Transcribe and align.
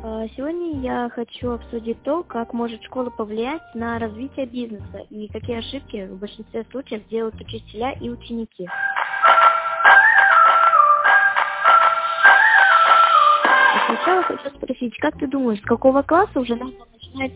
А, 0.00 0.28
Сегодня 0.36 0.80
я 0.80 1.10
хочу 1.12 1.50
обсудить 1.50 2.00
то, 2.04 2.22
как 2.22 2.52
может 2.52 2.82
школа 2.84 3.10
повлиять 3.10 3.62
на 3.74 3.98
развитие 3.98 4.46
бизнеса 4.46 5.04
и 5.10 5.26
какие 5.28 5.58
ошибки 5.58 6.06
в 6.06 6.18
большинстве 6.18 6.64
случаев 6.70 7.06
делают 7.08 7.34
учителя 7.40 7.92
и 7.92 8.08
ученики. 8.08 8.68
Сначала 13.86 14.22
хочу 14.22 14.50
спросить, 14.50 14.96
как 14.98 15.18
ты 15.18 15.26
думаешь, 15.26 15.60
с 15.60 15.64
какого 15.64 16.02
класса 16.02 16.38
уже 16.38 16.54
надо 16.54 16.74
начинать 16.92 17.32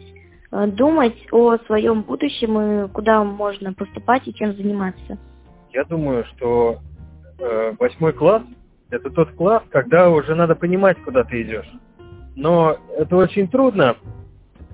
э, 0.53 0.67
думать 0.69 1.17
о 1.33 1.57
своем 1.67 2.03
будущем 2.03 2.61
и 2.61 2.89
куда 2.89 3.25
можно 3.25 3.73
поступать 3.73 4.29
и 4.29 4.35
чем 4.35 4.55
заниматься? 4.55 5.19
Я 5.73 5.85
думаю, 5.85 6.25
что 6.27 6.79
э, 7.39 7.73
восьмой 7.81 8.13
класс– 8.13 8.43
это 8.91 9.11
тот 9.11 9.33
класс, 9.33 9.65
когда 9.71 10.11
уже 10.11 10.37
надо 10.37 10.55
понимать, 10.55 11.03
куда 11.03 11.25
ты 11.25 11.43
идешь. 11.43 11.69
Но 12.35 12.77
это 12.97 13.17
очень 13.17 13.49
трудно 13.49 13.97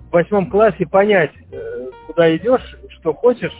в 0.09 0.13
восьмом 0.13 0.51
классе 0.51 0.87
понять, 0.87 1.33
э, 1.51 1.91
куда 2.07 2.35
идешь, 2.37 2.79
что 2.91 3.13
хочешь, 3.13 3.57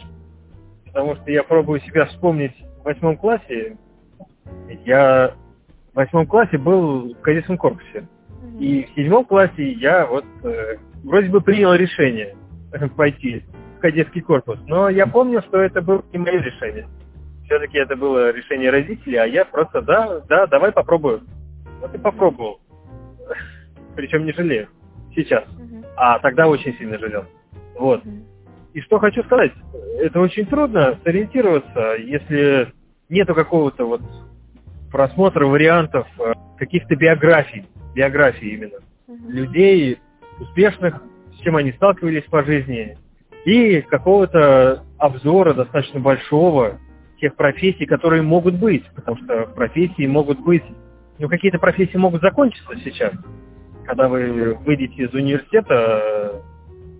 потому 0.85 1.15
что 1.15 1.31
я 1.31 1.43
пробую 1.43 1.81
себя 1.81 2.05
вспомнить 2.05 2.55
в 2.81 2.85
восьмом 2.85 3.17
классе. 3.17 3.77
Я 4.85 5.35
в 5.93 5.95
восьмом 5.95 6.25
классе 6.27 6.57
был 6.57 7.13
в 7.13 7.21
кадетском 7.21 7.57
корпусе. 7.57 8.07
И 8.59 8.83
в 8.83 8.95
седьмом 8.95 9.25
классе 9.25 9.71
я 9.73 10.05
вот 10.05 10.25
э, 10.43 10.77
вроде 11.03 11.29
бы 11.29 11.41
принял 11.41 11.73
решение 11.73 12.35
пойти 12.95 13.43
в 13.77 13.81
кадетский 13.81 14.21
корпус. 14.21 14.59
Но 14.67 14.89
я 14.89 15.05
помню, 15.07 15.41
что 15.43 15.59
это 15.59 15.81
было 15.81 16.03
не 16.11 16.19
мое 16.19 16.41
решение. 16.41 16.87
Все-таки 17.45 17.77
это 17.77 17.95
было 17.95 18.31
решение 18.31 18.69
родителей, 18.69 19.17
а 19.17 19.25
я 19.25 19.45
просто, 19.45 19.81
да, 19.81 20.19
да, 20.27 20.47
давай 20.47 20.71
попробую. 20.71 21.21
Вот 21.81 21.93
и 21.93 21.97
попробовал. 21.97 22.59
Причем 23.99 24.25
не 24.25 24.31
жалею. 24.31 24.69
Сейчас. 25.13 25.43
А 25.97 26.19
тогда 26.19 26.47
очень 26.47 26.73
сильно 26.77 26.97
жалел. 26.97 27.25
Вот. 27.77 28.01
И 28.73 28.79
что 28.79 28.97
хочу 28.97 29.21
сказать, 29.23 29.51
это 29.99 30.21
очень 30.21 30.45
трудно 30.45 30.97
сориентироваться, 31.03 31.95
если 31.95 32.71
нету 33.09 33.35
какого-то 33.35 33.83
вот 33.83 34.01
просмотра 34.89 35.45
вариантов 35.45 36.07
э, 36.17 36.31
каких-то 36.57 36.95
биографий, 36.95 37.67
биографий 37.93 38.51
именно, 38.51 38.77
людей 39.27 39.99
успешных, 40.39 41.03
с 41.33 41.41
чем 41.41 41.57
они 41.57 41.73
сталкивались 41.73 42.23
по 42.23 42.41
жизни, 42.45 42.97
и 43.43 43.81
какого-то 43.81 44.85
обзора 44.97 45.53
достаточно 45.53 45.99
большого 45.99 46.79
тех 47.19 47.35
профессий, 47.35 47.85
которые 47.85 48.21
могут 48.21 48.55
быть, 48.55 48.85
потому 48.95 49.17
что 49.17 49.47
профессии 49.47 50.07
могут 50.07 50.39
быть, 50.39 50.63
ну 51.17 51.27
какие-то 51.27 51.59
профессии 51.59 51.97
могут 51.97 52.21
закончиться 52.21 52.77
сейчас, 52.85 53.11
когда 53.89 54.07
вы 54.07 54.53
выйдете 54.53 55.05
из 55.05 55.13
университета, 55.15 56.43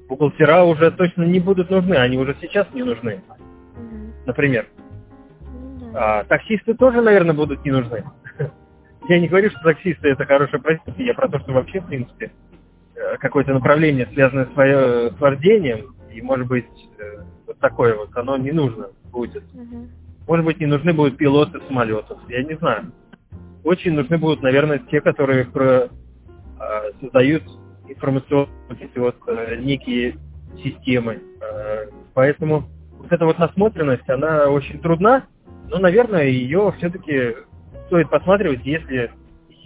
бухгалтера 0.07 0.63
уже 0.63 0.89
точно 0.89 1.21
не 1.21 1.39
будут 1.39 1.69
нужны, 1.69 1.93
они 1.93 2.17
уже 2.17 2.35
сейчас 2.41 2.65
не 2.73 2.81
нужны, 2.81 3.21
например. 4.25 4.65
А 5.93 6.23
таксисты 6.23 6.73
тоже, 6.73 7.03
наверное, 7.03 7.35
будут 7.35 7.63
не 7.63 7.69
нужны. 7.69 8.03
Я 9.07 9.19
не 9.19 9.27
говорю, 9.27 9.51
что 9.51 9.59
таксисты 9.61 10.09
это 10.09 10.25
хорошая 10.25 10.59
профессия, 10.59 11.05
я 11.05 11.13
про 11.13 11.29
то, 11.29 11.39
что 11.39 11.53
вообще, 11.53 11.79
в 11.79 11.85
принципе, 11.85 12.31
э, 12.95 13.17
какое-то 13.17 13.53
направление, 13.53 14.07
связанное 14.11 14.47
с, 14.47 14.53
свое, 14.53 15.11
с 15.11 15.19
вождением, 15.19 15.95
и, 16.11 16.23
может 16.23 16.47
быть, 16.47 16.65
э, 16.97 17.23
вот 17.45 17.59
такое 17.59 17.95
вот, 17.95 18.09
оно 18.17 18.35
не 18.37 18.51
нужно 18.51 18.87
будет. 19.11 19.43
Может 20.27 20.43
быть, 20.43 20.59
не 20.59 20.65
нужны 20.65 20.91
будут 20.93 21.17
пилоты 21.17 21.59
самолетов, 21.67 22.17
я 22.29 22.43
не 22.43 22.55
знаю. 22.55 22.91
Очень 23.63 23.93
нужны 23.93 24.17
будут, 24.17 24.41
наверное, 24.41 24.79
те, 24.89 25.01
которые 25.01 25.45
про, 25.45 25.89
создают 27.01 27.43
информационные 27.87 28.47
вот, 28.95 29.15
некие 29.59 30.15
системы. 30.63 31.21
Поэтому 32.13 32.65
вот 32.97 33.11
эта 33.11 33.25
вот 33.25 33.39
насмотренность, 33.39 34.07
она 34.09 34.49
очень 34.49 34.79
трудна, 34.79 35.25
но, 35.69 35.79
наверное, 35.79 36.25
ее 36.25 36.73
все-таки 36.77 37.35
стоит 37.87 38.09
посматривать, 38.09 38.65
если, 38.65 39.11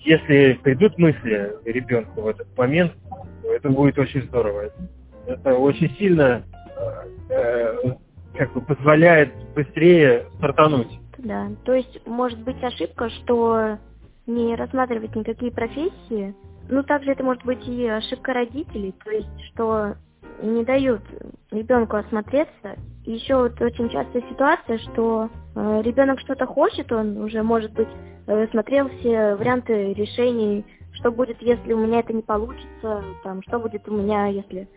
если 0.06 0.60
придут 0.62 0.98
мысли 0.98 1.54
ребенку 1.66 2.22
в 2.22 2.28
этот 2.28 2.58
момент, 2.58 2.94
то 3.42 3.54
это 3.54 3.70
будет 3.70 3.98
очень 3.98 4.24
здорово. 4.24 4.72
Это 5.26 5.56
очень 5.56 5.90
сильно 5.98 6.44
э, 7.30 7.96
как 8.36 8.54
бы 8.54 8.62
позволяет 8.62 9.34
быстрее 9.56 10.26
стартануть. 10.38 11.00
Да, 11.18 11.50
то 11.64 11.74
есть 11.74 12.06
может 12.06 12.40
быть 12.40 12.62
ошибка, 12.64 13.10
что 13.10 13.78
не 14.26 14.56
рассматривать 14.56 15.16
никакие 15.16 15.52
профессии. 15.52 16.36
Ну, 16.70 16.84
также 16.84 17.12
это 17.12 17.24
может 17.24 17.44
быть 17.44 17.68
и 17.68 17.88
ошибка 17.88 18.34
родителей, 18.34 18.94
то 19.04 19.12
есть 19.12 19.30
что 19.52 19.96
не 20.42 20.64
дают 20.64 21.02
ребенку 21.52 21.98
осмотреться. 21.98 22.76
Еще 23.06 23.36
вот 23.36 23.62
очень 23.62 23.90
частая 23.90 24.24
ситуация, 24.30 24.78
что 24.80 25.30
э, 25.56 25.82
ребенок 25.84 26.20
что-то 26.20 26.46
хочет, 26.46 26.92
он 26.92 27.18
уже, 27.18 27.44
может 27.44 27.74
быть, 27.74 27.90
э, 28.28 28.48
смотрел 28.52 28.90
все 28.90 29.36
варианты 29.36 29.94
решений, 29.94 30.66
что 30.94 31.12
будет, 31.12 31.42
если 31.42 31.74
у 31.74 31.86
меня 31.86 32.00
это 32.00 32.14
не 32.14 32.22
получится, 32.22 33.04
там, 33.24 33.42
что 33.44 33.60
будет 33.60 33.88
у 33.88 33.94
меня, 33.94 34.28
если 34.28 34.68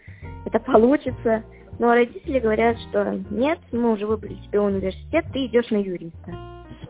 это 0.44 0.58
получится. 0.60 1.44
Но 1.78 1.92
родители 1.92 2.38
говорят, 2.38 2.78
что 2.88 3.22
нет, 3.30 3.58
мы 3.70 3.92
уже 3.92 4.06
выбрали 4.06 4.34
себе 4.46 4.60
университет, 4.60 5.26
ты 5.32 5.46
идешь 5.46 5.70
на 5.70 5.76
юриста. 5.76 6.34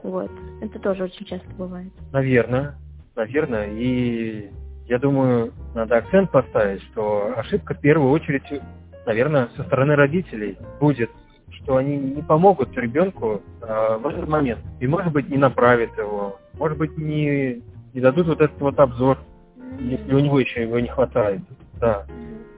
Вот. 0.02 0.30
Это 0.62 0.78
тоже 0.78 1.04
очень 1.04 1.26
часто 1.26 1.48
бывает. 1.58 1.92
Наверное, 2.12 2.76
наверное. 3.16 3.68
И 3.72 4.50
я 4.88 4.98
думаю, 4.98 5.52
надо 5.74 5.96
акцент 5.96 6.30
поставить, 6.30 6.82
что 6.84 7.32
ошибка 7.36 7.74
в 7.74 7.80
первую 7.80 8.10
очередь, 8.10 8.44
наверное, 9.04 9.48
со 9.56 9.64
стороны 9.64 9.96
родителей 9.96 10.56
будет, 10.80 11.10
что 11.50 11.76
они 11.76 11.96
не 11.96 12.22
помогут 12.22 12.76
ребенку 12.76 13.42
э, 13.62 13.98
в 13.98 14.06
этот 14.06 14.28
момент. 14.28 14.60
И, 14.80 14.86
может 14.86 15.12
быть, 15.12 15.28
не 15.28 15.38
направят 15.38 15.96
его, 15.96 16.38
может 16.54 16.78
быть, 16.78 16.96
не, 16.96 17.62
не 17.94 18.00
дадут 18.00 18.28
вот 18.28 18.40
этот 18.40 18.60
вот 18.60 18.78
обзор, 18.78 19.18
если 19.80 20.14
у 20.14 20.20
него 20.20 20.38
еще 20.38 20.62
его 20.62 20.78
не 20.78 20.88
хватает. 20.88 21.40
Да. 21.80 22.04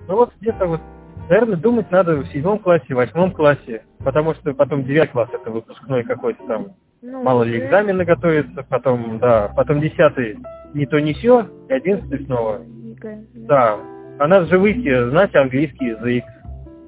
Ну 0.06 0.16
вот 0.16 0.32
где-то 0.40 0.66
вот, 0.66 0.80
наверное, 1.28 1.56
думать 1.56 1.90
надо 1.90 2.16
в 2.16 2.26
седьмом 2.28 2.58
классе, 2.58 2.94
восьмом 2.94 3.32
классе, 3.32 3.84
потому 3.98 4.34
что 4.34 4.52
потом 4.54 4.84
девятый 4.84 5.12
класс 5.12 5.28
это 5.32 5.50
выпускной 5.50 6.04
какой-то 6.04 6.46
там 6.46 6.66
ну, 7.00 7.22
Мало 7.22 7.44
ли 7.44 7.60
экзамены 7.60 8.04
готовятся, 8.04 8.64
потом, 8.64 9.18
да, 9.20 9.52
потом 9.54 9.80
десятый 9.80 10.36
не 10.74 10.86
то 10.86 11.00
не 11.00 11.14
все, 11.14 11.46
и 11.68 11.72
одиннадцатый 11.72 12.24
снова. 12.24 12.60
Да. 13.34 13.78
А 14.18 14.26
надо 14.26 14.46
же 14.46 14.58
выйти, 14.58 15.10
знать 15.10 15.34
английский 15.34 15.86
язык. 15.86 16.24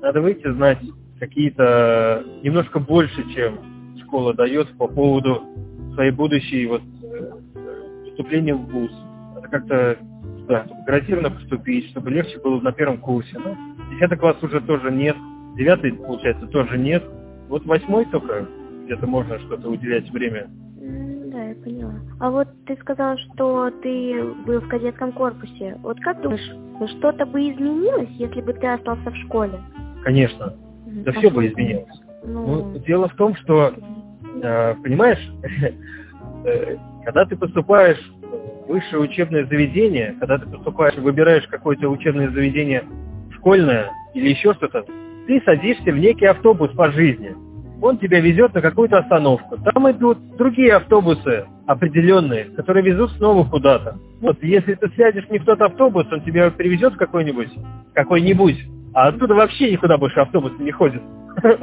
Надо 0.03 0.21
выйти, 0.21 0.51
знать 0.53 0.79
какие-то 1.19 2.25
немножко 2.43 2.81
больше, 2.81 3.23
чем 3.35 3.59
школа 4.03 4.35
дает 4.35 4.69
по 4.77 4.89
поводу 4.89 5.43
своей 5.95 6.11
будущей 6.11 6.67
вот 6.67 6.83
вступления 8.11 8.55
в 8.55 8.67
ВУЗ. 8.67 8.91
Это 9.39 9.49
как-то 9.49 9.99
да, 10.49 10.67
гарантированно 10.87 11.31
поступить, 11.31 11.91
чтобы 11.91 12.11
легче 12.11 12.39
было 12.41 12.61
на 12.61 12.73
первом 12.73 12.99
курсе. 12.99 13.39
Ну, 13.39 13.57
десятый 13.93 14.19
класс 14.19 14.37
уже 14.43 14.61
тоже 14.61 14.91
нет, 14.91 15.17
девятый, 15.57 15.93
получается, 15.93 16.47
тоже 16.49 16.77
нет. 16.77 17.05
Вот 17.49 17.65
восьмой 17.67 18.07
только 18.07 18.47
где-то 18.85 19.07
можно 19.07 19.39
что-то 19.39 19.69
уделять 19.69 20.11
время. 20.11 20.51
Я 21.51 21.57
поняла. 21.57 21.95
А 22.21 22.31
вот 22.31 22.49
ты 22.67 22.77
сказал, 22.77 23.19
что 23.19 23.71
ты 23.83 24.23
был 24.47 24.61
в 24.61 24.69
кадетском 24.69 25.11
корпусе. 25.11 25.77
Вот 25.83 25.99
как 25.99 26.21
думаешь, 26.21 26.49
что-то 26.99 27.27
бы 27.27 27.41
изменилось, 27.41 28.09
если 28.11 28.41
бы 28.41 28.53
ты 28.53 28.69
остался 28.69 29.11
в 29.11 29.17
школе? 29.17 29.61
Конечно. 30.05 30.55
Да 30.87 31.11
а 31.11 31.15
все 31.15 31.29
бы 31.29 31.49
изменилось. 31.49 32.01
Ну... 32.25 32.73
ну, 32.73 32.79
дело 32.87 33.09
в 33.09 33.17
том, 33.17 33.35
что, 33.35 33.73
э, 34.43 34.75
понимаешь, 34.77 35.19
э, 36.45 36.77
когда 37.05 37.25
ты 37.25 37.37
поступаешь 37.37 38.01
в 38.23 38.69
высшее 38.69 39.03
учебное 39.03 39.45
заведение, 39.47 40.15
когда 40.21 40.39
ты 40.39 40.47
поступаешь, 40.47 40.95
выбираешь 40.99 41.47
какое-то 41.49 41.89
учебное 41.89 42.31
заведение 42.31 42.85
школьное 43.33 43.91
или 44.15 44.29
еще 44.29 44.55
что-то, 44.55 44.85
ты 45.27 45.43
садишься 45.45 45.91
в 45.91 45.99
некий 45.99 46.27
автобус 46.27 46.71
по 46.73 46.93
жизни 46.93 47.35
он 47.83 47.99
тебя 47.99 48.21
везет 48.21 48.55
на 48.55 48.61
какую-то 48.61 48.99
остановку. 48.99 49.57
Там 49.59 49.91
идут 49.91 50.19
другие 50.37 50.75
автобусы 50.75 51.47
определенные, 51.67 52.45
которые 52.57 52.85
везут 52.85 53.13
снова 53.13 53.49
куда-то. 53.49 53.97
Вот 54.21 54.43
если 54.43 54.75
ты 54.75 54.91
сядешь 54.97 55.29
не 55.31 55.39
в 55.39 55.45
тот 55.45 55.61
автобус, 55.61 56.07
он 56.11 56.21
тебя 56.23 56.51
привезет 56.51 56.95
в 56.95 56.99
какой-нибудь, 56.99 57.51
какой-нибудь, 57.95 58.59
а 58.93 59.09
оттуда 59.09 59.35
вообще 59.35 59.73
никуда 59.73 59.97
больше 59.99 60.21
автобусы 60.21 60.63
не 60.63 60.73
ходят. 60.73 61.03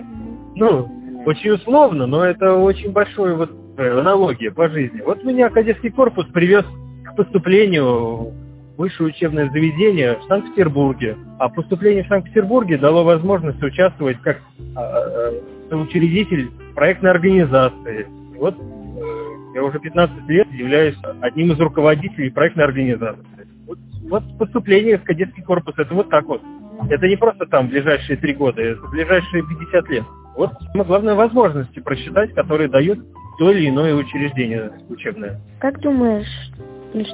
Ну, 0.59 0.87
очень 1.27 1.51
условно, 1.51 2.07
но 2.07 2.25
это 2.25 2.55
очень 2.55 2.91
большой 2.91 3.35
вот 3.35 3.51
э, 3.77 3.99
аналогия 3.99 4.49
по 4.49 4.67
жизни. 4.69 5.01
Вот 5.01 5.23
меня 5.23 5.51
кадетский 5.51 5.91
корпус 5.91 6.25
привез 6.33 6.65
к 7.05 7.15
поступлению 7.15 8.33
высшее 8.75 9.09
учебное 9.09 9.49
заведение 9.51 10.15
в 10.15 10.23
Санкт-Петербурге. 10.23 11.15
А 11.37 11.49
поступление 11.49 12.05
в 12.05 12.07
Санкт-Петербурге 12.07 12.79
дало 12.79 13.03
возможность 13.03 13.61
участвовать 13.61 14.19
как 14.21 14.37
а, 14.75 14.81
а, 14.81 15.33
учредитель 15.75 16.49
проектной 16.75 17.11
организации. 17.11 18.07
Вот 18.37 18.55
э, 18.55 19.55
я 19.55 19.63
уже 19.63 19.79
15 19.79 20.29
лет 20.29 20.47
являюсь 20.51 20.97
одним 21.21 21.51
из 21.51 21.59
руководителей 21.59 22.29
проектной 22.29 22.65
организации. 22.65 23.25
Вот 23.65 23.79
вот 24.09 24.23
поступление 24.37 24.97
в 24.97 25.03
кадетский 25.03 25.43
корпус, 25.43 25.75
это 25.77 25.93
вот 25.93 26.09
так 26.09 26.25
вот. 26.25 26.41
Это 26.89 27.07
не 27.07 27.15
просто 27.15 27.45
там 27.47 27.67
ближайшие 27.69 28.17
три 28.17 28.33
года, 28.33 28.61
это 28.61 28.81
ближайшие 28.87 29.43
50 29.43 29.89
лет. 29.89 30.03
Вот 30.35 30.51
самое 30.71 30.87
главное 30.87 31.15
возможности 31.15 31.79
просчитать, 31.79 32.33
которые 32.33 32.69
дают 32.69 32.99
то 33.39 33.51
или 33.51 33.69
иное 33.69 33.95
учреждение 33.95 34.71
учебное. 34.89 35.39
Как 35.59 35.79
думаешь, 35.81 36.27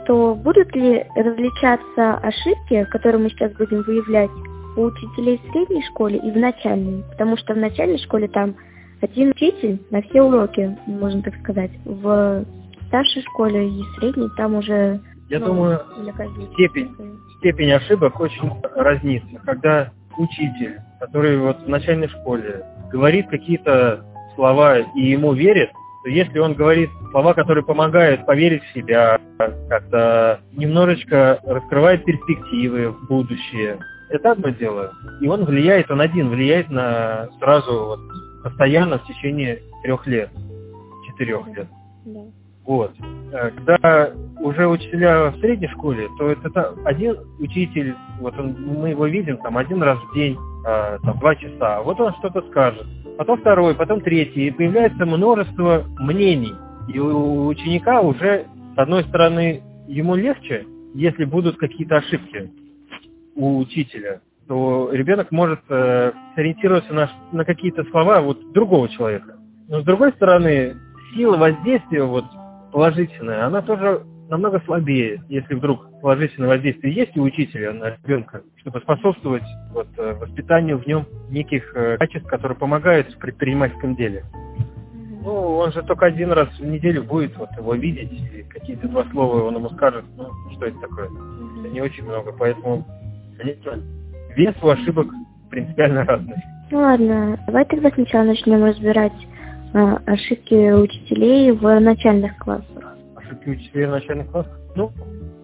что 0.03 0.35
будут 0.35 0.75
ли 0.75 1.05
различаться 1.15 2.15
ошибки, 2.15 2.85
которые 2.91 3.23
мы 3.23 3.29
сейчас 3.29 3.53
будем 3.53 3.81
выявлять 3.83 4.31
у 4.75 4.81
учителей 4.81 5.39
в 5.39 5.51
средней 5.51 5.83
школе 5.83 6.17
и 6.17 6.31
в 6.31 6.37
начальной? 6.37 7.03
Потому 7.11 7.37
что 7.37 7.53
в 7.53 7.57
начальной 7.57 7.99
школе 7.99 8.27
там 8.27 8.55
один 9.01 9.31
учитель 9.31 9.81
на 9.91 10.01
все 10.01 10.21
уроки, 10.21 10.77
можно 10.85 11.21
так 11.21 11.35
сказать. 11.41 11.71
В 11.85 12.45
старшей 12.87 13.21
школе 13.23 13.67
и 13.67 13.83
средней 13.97 14.29
там 14.37 14.55
уже... 14.55 14.99
Я 15.29 15.39
ну, 15.39 15.47
думаю, 15.47 15.81
степень, 16.53 16.89
степень 17.39 17.71
ошибок 17.71 18.19
очень 18.19 18.51
разнится. 18.75 19.39
Когда 19.45 19.91
учитель, 20.17 20.79
который 20.99 21.37
вот 21.37 21.63
в 21.63 21.67
начальной 21.67 22.07
школе 22.07 22.63
говорит 22.91 23.27
какие-то 23.29 24.05
слова 24.35 24.79
и 24.79 25.01
ему 25.01 25.33
верит, 25.33 25.69
то 26.03 26.09
если 26.09 26.37
он 26.39 26.53
говорит 26.53 26.89
слова, 27.11 27.33
которые 27.33 27.63
помогают 27.63 28.25
поверить 28.25 28.63
в 28.63 28.73
себя, 28.73 29.19
как-то 29.37 30.41
немножечко 30.51 31.39
раскрывает 31.43 32.03
перспективы 32.05 32.91
в 32.91 33.07
будущее, 33.07 33.79
это 34.13 34.31
одно 34.31 34.49
дело. 34.49 34.93
И 35.19 35.27
он 35.27 35.43
влияет, 35.43 35.89
он 35.89 36.01
один 36.01 36.29
влияет 36.29 36.69
на 36.69 37.29
сразу 37.39 37.85
вот, 37.85 37.99
постоянно 38.43 38.99
в 38.99 39.05
течение 39.05 39.61
трех 39.83 40.05
лет, 40.07 40.29
четырех 41.07 41.47
лет. 41.47 41.67
Да. 42.05 42.21
Вот. 42.65 42.93
Э, 43.31 43.51
когда 43.51 44.11
уже 44.39 44.67
учителя 44.67 45.31
в 45.31 45.39
средней 45.39 45.67
школе, 45.69 46.07
то 46.17 46.29
это 46.29 46.75
один 46.85 47.17
учитель, 47.39 47.95
вот 48.19 48.37
он, 48.39 48.55
мы 48.59 48.89
его 48.89 49.07
видим 49.07 49.37
там 49.37 49.57
один 49.57 49.81
раз 49.81 49.97
в 49.99 50.13
день, 50.13 50.37
э, 50.65 50.99
там 51.03 51.19
два 51.19 51.35
часа, 51.35 51.81
вот 51.81 51.99
он 51.99 52.13
что-то 52.19 52.41
скажет, 52.49 52.85
потом 53.17 53.39
второй, 53.39 53.75
потом 53.75 54.01
третий, 54.01 54.47
и 54.47 54.51
появляется 54.51 55.05
множество 55.05 55.83
мнений. 55.99 56.53
И 56.87 56.99
у 56.99 57.47
ученика 57.47 58.01
уже, 58.01 58.45
с 58.75 58.77
одной 58.77 59.03
стороны, 59.05 59.61
ему 59.87 60.15
легче, 60.15 60.65
если 60.93 61.25
будут 61.25 61.57
какие-то 61.57 61.97
ошибки 61.97 62.51
у 63.35 63.59
учителя, 63.59 64.21
то 64.47 64.89
ребенок 64.91 65.31
может 65.31 65.59
э, 65.69 66.11
сориентироваться 66.35 66.93
на, 66.93 67.09
на 67.31 67.45
какие-то 67.45 67.83
слова 67.85 68.21
вот 68.21 68.51
другого 68.53 68.89
человека. 68.89 69.37
Но 69.67 69.81
с 69.81 69.85
другой 69.85 70.11
стороны, 70.13 70.75
сила 71.15 71.37
воздействия 71.37 72.03
вот 72.03 72.25
положительная, 72.71 73.45
она 73.45 73.61
тоже 73.61 74.03
намного 74.29 74.61
слабее, 74.65 75.21
если 75.29 75.53
вдруг 75.53 75.87
положительное 76.01 76.49
воздействие 76.49 76.93
есть 76.93 77.15
у 77.17 77.21
учителя 77.21 77.71
на 77.73 77.91
ребенка, 77.91 78.41
чтобы 78.57 78.79
способствовать 78.79 79.43
вот, 79.71 79.87
э, 79.97 80.13
воспитанию 80.13 80.79
в 80.79 80.87
нем 80.87 81.05
неких 81.29 81.71
э, 81.75 81.97
качеств, 81.97 82.27
которые 82.27 82.57
помогают 82.57 83.13
в 83.13 83.17
предпринимательском 83.19 83.95
деле. 83.95 84.25
Ну, 85.23 85.57
он 85.57 85.71
же 85.71 85.81
только 85.83 86.07
один 86.07 86.33
раз 86.33 86.49
в 86.59 86.65
неделю 86.65 87.03
будет 87.03 87.37
вот 87.37 87.49
его 87.55 87.75
видеть, 87.75 88.11
и 88.11 88.43
какие-то 88.43 88.89
два 88.89 89.05
слова 89.11 89.43
он 89.43 89.55
ему 89.55 89.69
скажет, 89.69 90.03
ну, 90.17 90.29
что 90.55 90.65
это 90.65 90.79
такое. 90.79 91.09
Это 91.59 91.69
не 91.69 91.79
очень 91.79 92.03
много, 92.03 92.33
поэтому, 92.33 92.85
вес 94.35 94.55
у 94.61 94.67
ошибок 94.67 95.07
принципиально 95.49 96.03
разный. 96.03 96.35
Ну 96.71 96.79
ладно, 96.79 97.37
давай 97.45 97.65
тогда 97.65 97.91
сначала 97.91 98.23
начнем 98.23 98.63
разбирать 98.63 99.13
а, 99.73 99.99
ошибки 100.05 100.71
учителей 100.71 101.51
в 101.51 101.79
начальных 101.79 102.37
классах. 102.37 102.95
Ошибки 103.15 103.49
учителей 103.49 103.85
в 103.85 103.91
начальных 103.91 104.31
классах? 104.31 104.59
Ну, 104.75 104.91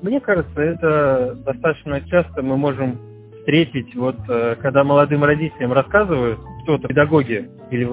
мне 0.01 0.19
кажется, 0.19 0.61
это 0.61 1.35
достаточно 1.45 2.01
часто 2.01 2.41
мы 2.41 2.57
можем 2.57 2.97
встретить, 3.39 3.95
вот 3.95 4.17
э, 4.29 4.55
когда 4.61 4.83
молодым 4.83 5.23
родителям 5.23 5.73
рассказывают 5.73 6.39
кто-то, 6.63 6.87
педагоги 6.87 7.49
или 7.71 7.87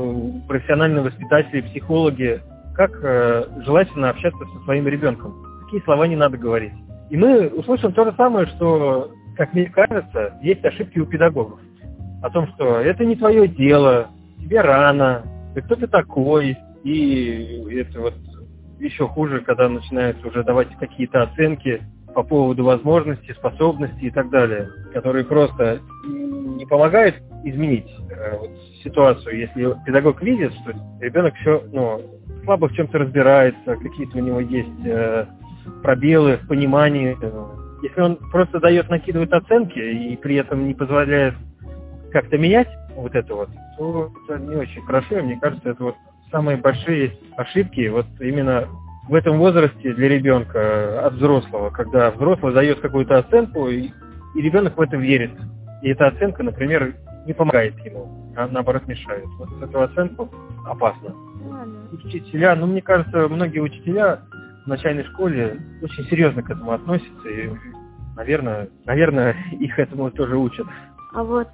профессиональные 0.47 1.03
воспитатели, 1.03 1.63
психологи, 1.63 2.41
как 2.75 2.91
э, 3.03 3.45
желательно 3.65 4.11
общаться 4.11 4.39
со 4.39 4.65
своим 4.65 4.87
ребенком, 4.87 5.35
какие 5.65 5.81
слова 5.83 6.07
не 6.07 6.17
надо 6.17 6.37
говорить. 6.37 6.75
И 7.11 7.17
мы 7.17 7.49
услышим 7.49 7.93
то 7.93 8.05
же 8.05 8.15
самое, 8.17 8.47
что 8.47 9.11
как 9.37 9.53
мне 9.53 9.67
кажется, 9.67 10.39
есть 10.43 10.65
ошибки 10.65 10.99
у 10.99 11.07
педагогов. 11.07 11.61
О 12.23 12.31
том, 12.31 12.49
что 12.55 12.81
это 12.81 13.05
не 13.05 13.17
твое 13.17 13.47
дело, 13.47 14.09
тебе 14.41 14.61
рано, 14.61 15.25
ты 15.55 15.63
кто 15.63 15.77
ты 15.77 15.87
такой, 15.87 16.57
и 16.85 17.79
это 17.79 18.01
вот 18.01 18.15
еще 18.79 19.07
хуже, 19.07 19.41
когда 19.41 19.69
начинают 19.69 20.25
уже 20.25 20.43
давать 20.45 20.69
какие-то 20.79 21.23
оценки 21.23 21.83
по 22.15 22.23
поводу 22.23 22.65
возможностей, 22.65 23.35
способностей 23.35 24.07
и 24.07 24.11
так 24.11 24.31
далее, 24.31 24.69
которые 24.95 25.25
просто 25.25 25.81
не 26.07 26.65
помогают 26.65 27.17
изменить 27.45 27.89
э, 28.11 28.39
вот, 28.39 28.51
ситуацию, 28.83 29.39
если 29.39 29.75
педагог 29.85 30.23
видит, 30.23 30.53
что 30.55 30.73
ребенок 31.01 31.35
еще 31.37 31.63
ну, 31.73 32.01
слабо 32.45 32.69
в 32.69 32.73
чем-то 32.75 32.99
разбирается, 32.99 33.77
какие-то 33.77 34.19
у 34.19 34.23
него 34.23 34.41
есть 34.41 34.87
э, 34.87 35.27
пробелы 35.83 36.39
в 36.39 36.49
понимании, 36.49 37.17
э, 37.21 37.66
если 37.83 38.01
он 38.01 38.17
просто 38.31 38.61
дает, 38.61 38.89
накидывает 38.89 39.33
оценки 39.33 39.79
и 39.79 40.17
при 40.17 40.37
этом 40.37 40.67
не 40.67 40.75
позволяет 40.75 41.35
как-то 42.11 42.39
менять 42.39 42.69
вот 42.95 43.15
это 43.15 43.35
вот, 43.35 43.51
то 43.77 44.11
это 44.29 44.39
не 44.39 44.57
очень 44.57 44.83
хорошо. 44.83 45.23
Мне 45.23 45.39
кажется, 45.39 45.71
это 45.71 45.85
вот 45.85 45.97
самые 46.31 46.57
большие 46.57 47.13
ошибки 47.37 47.89
вот 47.89 48.07
именно 48.21 48.67
в 49.09 49.15
этом 49.15 49.39
возрасте 49.39 49.93
для 49.93 50.09
ребенка 50.09 51.07
от 51.07 51.15
взрослого, 51.15 51.71
когда 51.71 52.11
взрослый 52.11 52.53
дает 52.53 52.81
какую-то 52.81 53.19
оценку, 53.19 53.69
и, 53.69 53.91
и 54.35 54.41
ребенок 54.41 54.77
в 54.77 54.81
это 54.81 54.97
верит. 54.97 55.31
И 55.83 55.91
эта 55.91 56.09
оценка, 56.09 56.43
например, 56.43 56.97
не 57.27 57.33
помогает 57.33 57.79
ему, 57.85 58.33
а 58.37 58.49
наоборот 58.49 58.87
мешает. 58.87 59.27
Вот 59.39 59.63
эту 59.63 59.83
оценку 59.83 60.31
опасно. 60.65 61.15
Учителя, 61.93 62.57
ну 62.57 62.67
мне 62.67 62.83
кажется, 62.83 63.29
многие 63.29 63.61
учителя 63.61 64.23
в 64.67 64.69
начальной 64.69 65.05
школе 65.05 65.61
очень 65.81 66.05
серьезно 66.07 66.43
к 66.43 66.51
этому 66.51 66.73
относятся 66.73 67.29
и, 67.29 67.51
наверное, 68.17 68.69
наверное, 68.85 69.37
их 69.53 69.79
этому 69.79 70.11
тоже 70.11 70.37
учат. 70.37 70.67
А 71.15 71.23
вот 71.23 71.49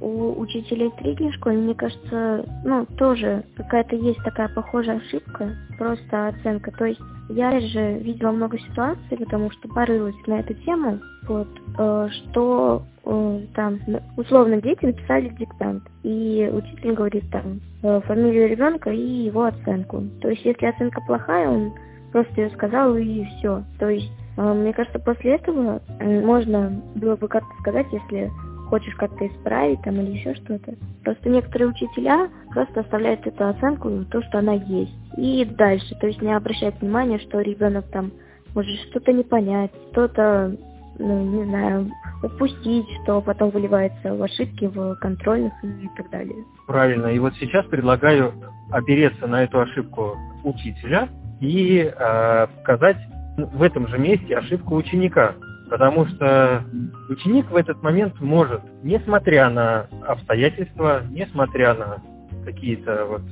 у 0.00 0.40
учителей 0.40 0.92
средней 1.00 1.32
школы, 1.32 1.56
мне 1.56 1.74
кажется, 1.74 2.44
ну, 2.64 2.86
тоже 2.98 3.44
какая-то 3.56 3.96
есть 3.96 4.22
такая 4.22 4.48
похожая 4.48 4.98
ошибка, 4.98 5.56
просто 5.76 6.28
оценка. 6.28 6.70
То 6.72 6.84
есть 6.84 7.00
я 7.28 7.58
же 7.60 7.98
видела 7.98 8.32
много 8.32 8.58
ситуаций, 8.58 9.16
потому 9.16 9.50
что 9.50 9.68
порылась 9.68 10.14
на 10.26 10.40
эту 10.40 10.54
тему, 10.54 11.00
вот, 11.26 11.48
э, 11.78 12.08
что 12.10 12.82
э, 13.04 13.40
там, 13.54 13.78
условно, 14.16 14.60
дети 14.60 14.84
написали 14.84 15.28
диктант, 15.30 15.82
и 16.02 16.48
учитель 16.52 16.92
говорит 16.92 17.24
там 17.30 17.60
э, 17.82 18.00
фамилию 18.06 18.48
ребенка 18.48 18.90
и 18.90 19.24
его 19.26 19.44
оценку. 19.44 20.02
То 20.20 20.28
есть 20.28 20.44
если 20.44 20.66
оценка 20.66 21.00
плохая, 21.06 21.48
он 21.48 21.72
просто 22.12 22.40
ее 22.40 22.50
сказал 22.50 22.96
и 22.96 23.24
все. 23.24 23.62
То 23.78 23.88
есть, 23.88 24.10
э, 24.36 24.54
мне 24.54 24.72
кажется, 24.72 24.98
после 24.98 25.36
этого 25.36 25.82
э, 26.00 26.20
можно 26.24 26.70
было 26.94 27.16
бы 27.16 27.28
как-то 27.28 27.50
сказать, 27.60 27.86
если 27.92 28.30
хочешь 28.68 28.94
как-то 28.96 29.26
исправить 29.26 29.82
там 29.82 29.94
или 30.00 30.18
еще 30.18 30.34
что-то. 30.34 30.74
Просто 31.02 31.28
некоторые 31.28 31.70
учителя 31.70 32.28
просто 32.50 32.80
оставляют 32.80 33.26
эту 33.26 33.46
оценку, 33.46 34.04
то, 34.10 34.22
что 34.22 34.38
она 34.38 34.54
есть. 34.54 34.94
И 35.16 35.44
дальше, 35.44 35.94
то 36.00 36.06
есть 36.06 36.20
не 36.22 36.32
обращать 36.32 36.80
внимания, 36.80 37.18
что 37.18 37.40
ребенок 37.40 37.86
там 37.90 38.12
может 38.54 38.78
что-то 38.90 39.12
не 39.12 39.24
понять, 39.24 39.70
что-то, 39.92 40.54
ну, 40.98 41.24
не 41.24 41.44
знаю, 41.44 41.90
упустить, 42.22 42.86
что 43.02 43.20
потом 43.20 43.50
выливается 43.50 44.14
в 44.14 44.22
ошибки, 44.22 44.66
в 44.66 44.96
контрольных 44.96 45.52
и 45.62 45.88
так 45.96 46.10
далее. 46.10 46.44
Правильно. 46.66 47.06
И 47.08 47.18
вот 47.18 47.34
сейчас 47.34 47.64
предлагаю 47.66 48.32
опереться 48.70 49.26
на 49.26 49.44
эту 49.44 49.60
ошибку 49.60 50.16
учителя 50.44 51.08
и 51.40 51.92
э, 51.94 52.46
показать 52.58 52.98
в 53.36 53.62
этом 53.62 53.88
же 53.88 53.98
месте 53.98 54.36
ошибку 54.36 54.76
ученика. 54.76 55.34
Потому 55.70 56.06
что 56.06 56.64
ученик 57.08 57.50
в 57.50 57.56
этот 57.56 57.82
момент 57.82 58.18
может, 58.20 58.62
несмотря 58.82 59.50
на 59.50 59.86
обстоятельства, 60.06 61.02
несмотря 61.10 61.74
на 61.74 62.02
какие-то 62.44 63.04
вот 63.04 63.22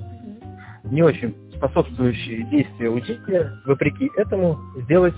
не 0.85 1.03
очень 1.03 1.35
способствующие 1.57 2.45
действия 2.45 2.91
учителя, 2.91 3.53
вопреки 3.65 4.11
этому 4.17 4.59
сделать 4.83 5.17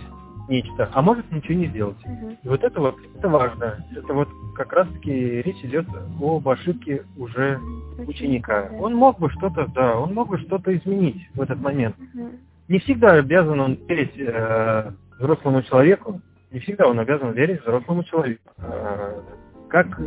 нечто, 0.48 0.88
а 0.92 1.02
может 1.02 1.30
ничего 1.30 1.54
не 1.54 1.66
сделать. 1.66 1.98
И 2.42 2.48
вот 2.48 2.62
это 2.62 2.80
вот, 2.80 2.96
это 3.16 3.28
важно. 3.28 3.84
Это 3.94 4.14
вот 4.14 4.28
как 4.56 4.72
раз-таки 4.72 5.42
речь 5.42 5.62
идет 5.62 5.86
об 6.20 6.48
ошибке 6.48 7.04
уже 7.16 7.60
ученика. 8.06 8.70
Он 8.78 8.94
мог 8.94 9.18
бы 9.18 9.30
что-то, 9.30 9.66
да, 9.74 9.96
он 9.98 10.14
мог 10.14 10.28
бы 10.28 10.38
что-то 10.38 10.74
изменить 10.76 11.28
в 11.34 11.40
этот 11.42 11.60
момент. 11.60 11.96
Не 12.68 12.78
всегда 12.80 13.14
обязан 13.14 13.60
он 13.60 13.78
верить 13.88 14.12
э, 14.18 14.90
взрослому 15.18 15.62
человеку, 15.62 16.20
не 16.50 16.60
всегда 16.60 16.86
он 16.86 17.00
обязан 17.00 17.32
верить 17.32 17.62
взрослому 17.62 18.04
человеку. 18.04 18.52
Э, 18.58 19.20
как, 19.68 19.98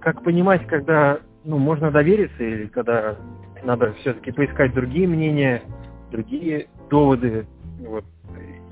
как 0.00 0.22
понимать, 0.22 0.64
когда 0.68 1.18
ну, 1.44 1.58
можно 1.58 1.90
довериться 1.90 2.42
или 2.42 2.66
когда 2.66 3.16
надо 3.64 3.92
все-таки 3.94 4.30
поискать 4.30 4.74
другие 4.74 5.08
мнения, 5.08 5.62
другие 6.12 6.68
доводы, 6.88 7.46
вот, 7.80 8.04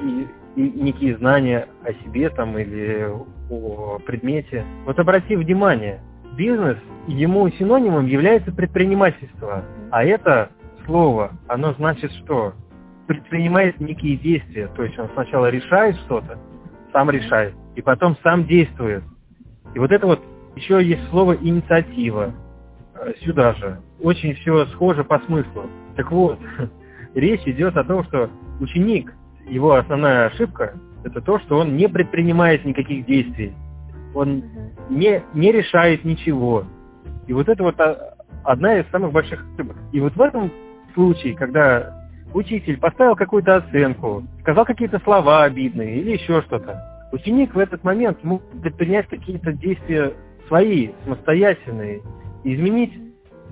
и, 0.01 0.27
и 0.55 0.71
некие 0.71 1.17
знания 1.17 1.67
о 1.83 1.93
себе 2.05 2.31
там 2.31 2.57
или 2.57 3.09
о 3.51 3.99
предмете. 4.07 4.65
Вот 4.85 5.01
обрати 5.01 5.35
внимание, 5.35 6.01
бизнес, 6.37 6.79
ему 7.09 7.49
синонимом 7.51 8.07
является 8.07 8.53
предпринимательство. 8.53 9.65
А 9.91 10.05
это 10.05 10.51
слово, 10.85 11.33
оно 11.49 11.73
значит 11.75 12.13
что? 12.13 12.55
Предпринимает 13.07 13.81
некие 13.81 14.17
действия. 14.17 14.69
То 14.69 14.83
есть 14.83 14.99
он 14.99 15.09
сначала 15.15 15.49
решает 15.51 15.97
что-то, 16.07 16.39
сам 16.93 17.11
решает, 17.11 17.55
и 17.75 17.83
потом 17.83 18.17
сам 18.23 18.45
действует. 18.47 19.05
И 19.75 19.79
вот 19.79 19.93
это 19.93 20.07
вот 20.07 20.23
еще 20.57 20.83
есть 20.83 21.09
слово 21.11 21.37
инициатива. 21.37 22.35
Э, 22.95 23.13
сюда 23.25 23.55
же. 23.55 23.81
Очень 24.01 24.35
все 24.37 24.67
схоже 24.67 25.05
по 25.05 25.19
смыслу. 25.21 25.65
Так 25.97 26.11
вот, 26.11 26.39
речь 27.15 27.47
идет 27.47 27.77
о 27.77 27.85
том, 27.85 28.05
что 28.05 28.31
ученик, 28.61 29.13
его 29.47 29.75
основная 29.75 30.27
ошибка, 30.27 30.75
это 31.05 31.21
то, 31.21 31.39
что 31.41 31.59
он 31.59 31.77
не 31.77 31.89
предпринимает 31.89 32.65
никаких 32.65 33.07
действий. 33.07 33.55
Он 34.15 34.43
не, 34.89 35.23
не 35.35 35.53
решает 35.53 36.05
ничего. 36.05 36.65
И 37.27 37.33
вот 37.33 37.49
это 37.49 37.63
вот 37.63 37.77
одна 38.45 38.79
из 38.79 38.89
самых 38.91 39.13
больших 39.13 39.45
ошибок. 39.55 39.77
И 39.93 40.01
вот 40.01 40.15
в 40.17 40.21
этом 40.21 40.51
случае, 40.95 41.35
когда 41.35 42.06
учитель 42.37 42.79
поставил 42.79 43.17
какую-то 43.17 43.57
оценку, 43.57 44.23
сказал 44.43 44.65
какие-то 44.65 45.01
слова 45.01 45.45
обидные 45.45 45.99
или 46.01 46.13
еще 46.13 46.43
что-то, 46.43 47.09
ученик 47.13 47.55
в 47.55 47.59
этот 47.59 47.83
момент 47.83 48.23
мог 48.23 48.43
предпринять 48.63 49.09
какие-то 49.09 49.53
действия 49.53 50.13
свои, 50.47 50.91
самостоятельные, 51.05 52.03
изменить 52.45 52.93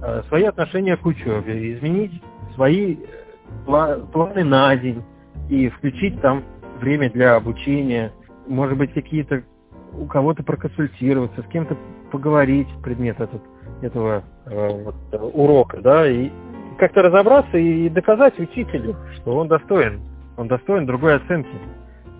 э, 0.03 0.23
свои 0.29 0.45
отношения 0.45 0.97
к 0.97 1.07
учебе, 1.07 1.75
изменить 1.75 2.23
свои 2.55 2.97
э, 2.97 4.05
планы 4.12 4.45
на 4.45 4.76
день 4.76 5.03
и 5.49 5.69
включить 5.71 6.21
там 6.21 6.45
время 6.79 7.11
для 7.11 7.37
обучения, 7.37 8.12
может 8.47 8.76
быть, 8.76 8.93
какие-то 8.93 9.43
у 9.99 10.07
кого-то 10.07 10.43
проконсультироваться, 10.43 11.43
с 11.43 11.47
кем-то 11.47 11.76
поговорить 12.11 12.69
предмет 12.83 13.19
этот, 13.19 13.41
этого 13.81 14.25
э, 14.45 14.69
вот, 14.69 14.97
урока, 15.33 15.81
да, 15.81 16.07
и 16.07 16.31
как-то 16.75 17.02
разобраться 17.02 17.57
и 17.57 17.88
доказать 17.88 18.38
учителю, 18.38 18.97
что 19.16 19.37
он 19.37 19.49
достоин, 19.49 20.00
он 20.37 20.49
достоин 20.49 20.87
другой 20.87 21.16
оценки. 21.16 21.57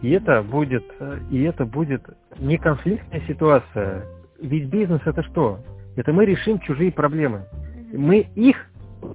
И 0.03 0.11
это 0.11 0.43
будет, 0.43 0.85
и 1.31 1.43
это 1.43 1.65
будет 1.65 2.03
не 2.39 2.59
конфликтная 2.59 3.23
ситуация. 3.27 4.05
Ведь 4.41 4.67
бизнес 4.69 5.01
это 5.05 5.23
что? 5.23 5.61
Это 5.97 6.13
мы 6.13 6.27
решим 6.27 6.59
чужие 6.61 6.93
проблемы. 6.93 7.47
Мы 7.93 8.27
их 8.35 8.57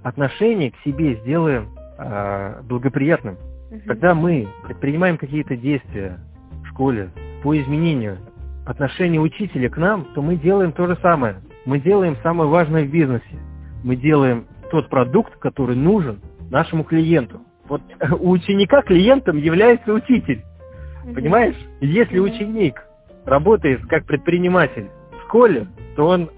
отношение 0.04 0.72
к 0.72 0.78
себе 0.86 1.16
сделаем 1.18 1.70
э, 1.98 2.62
благоприятным. 2.64 3.38
Когда 3.86 4.16
мы 4.16 4.48
предпринимаем 4.66 5.18
какие-то 5.18 5.56
действия 5.56 6.18
в 6.64 6.68
школе 6.70 7.10
по 7.44 7.56
изменению 7.60 8.18
отношения 8.66 9.20
учителя 9.20 9.70
к 9.70 9.78
нам, 9.78 10.08
то 10.16 10.22
мы 10.22 10.36
делаем 10.36 10.72
то 10.72 10.88
же 10.88 10.98
самое. 11.02 11.36
Мы 11.66 11.80
делаем 11.80 12.18
самое 12.24 12.50
важное 12.50 12.86
в 12.86 12.90
бизнесе. 12.90 13.40
Мы 13.84 13.96
делаем 13.96 14.46
тот 14.70 14.90
продукт, 14.90 15.36
который 15.38 15.76
нужен 15.76 16.20
нашему 16.50 16.84
клиенту. 16.84 17.42
Вот 17.68 17.82
у 18.20 18.32
ученика 18.32 18.82
клиентом 18.82 19.38
является 19.38 19.94
учитель. 19.94 20.44
Понимаешь? 21.14 21.56
Если 21.82 22.20
ученик 22.20 22.84
работает 23.26 23.82
как 23.88 24.06
предприниматель 24.06 24.90
в 25.18 25.24
школе, 25.24 25.68
то 25.96 26.08
он 26.08 26.30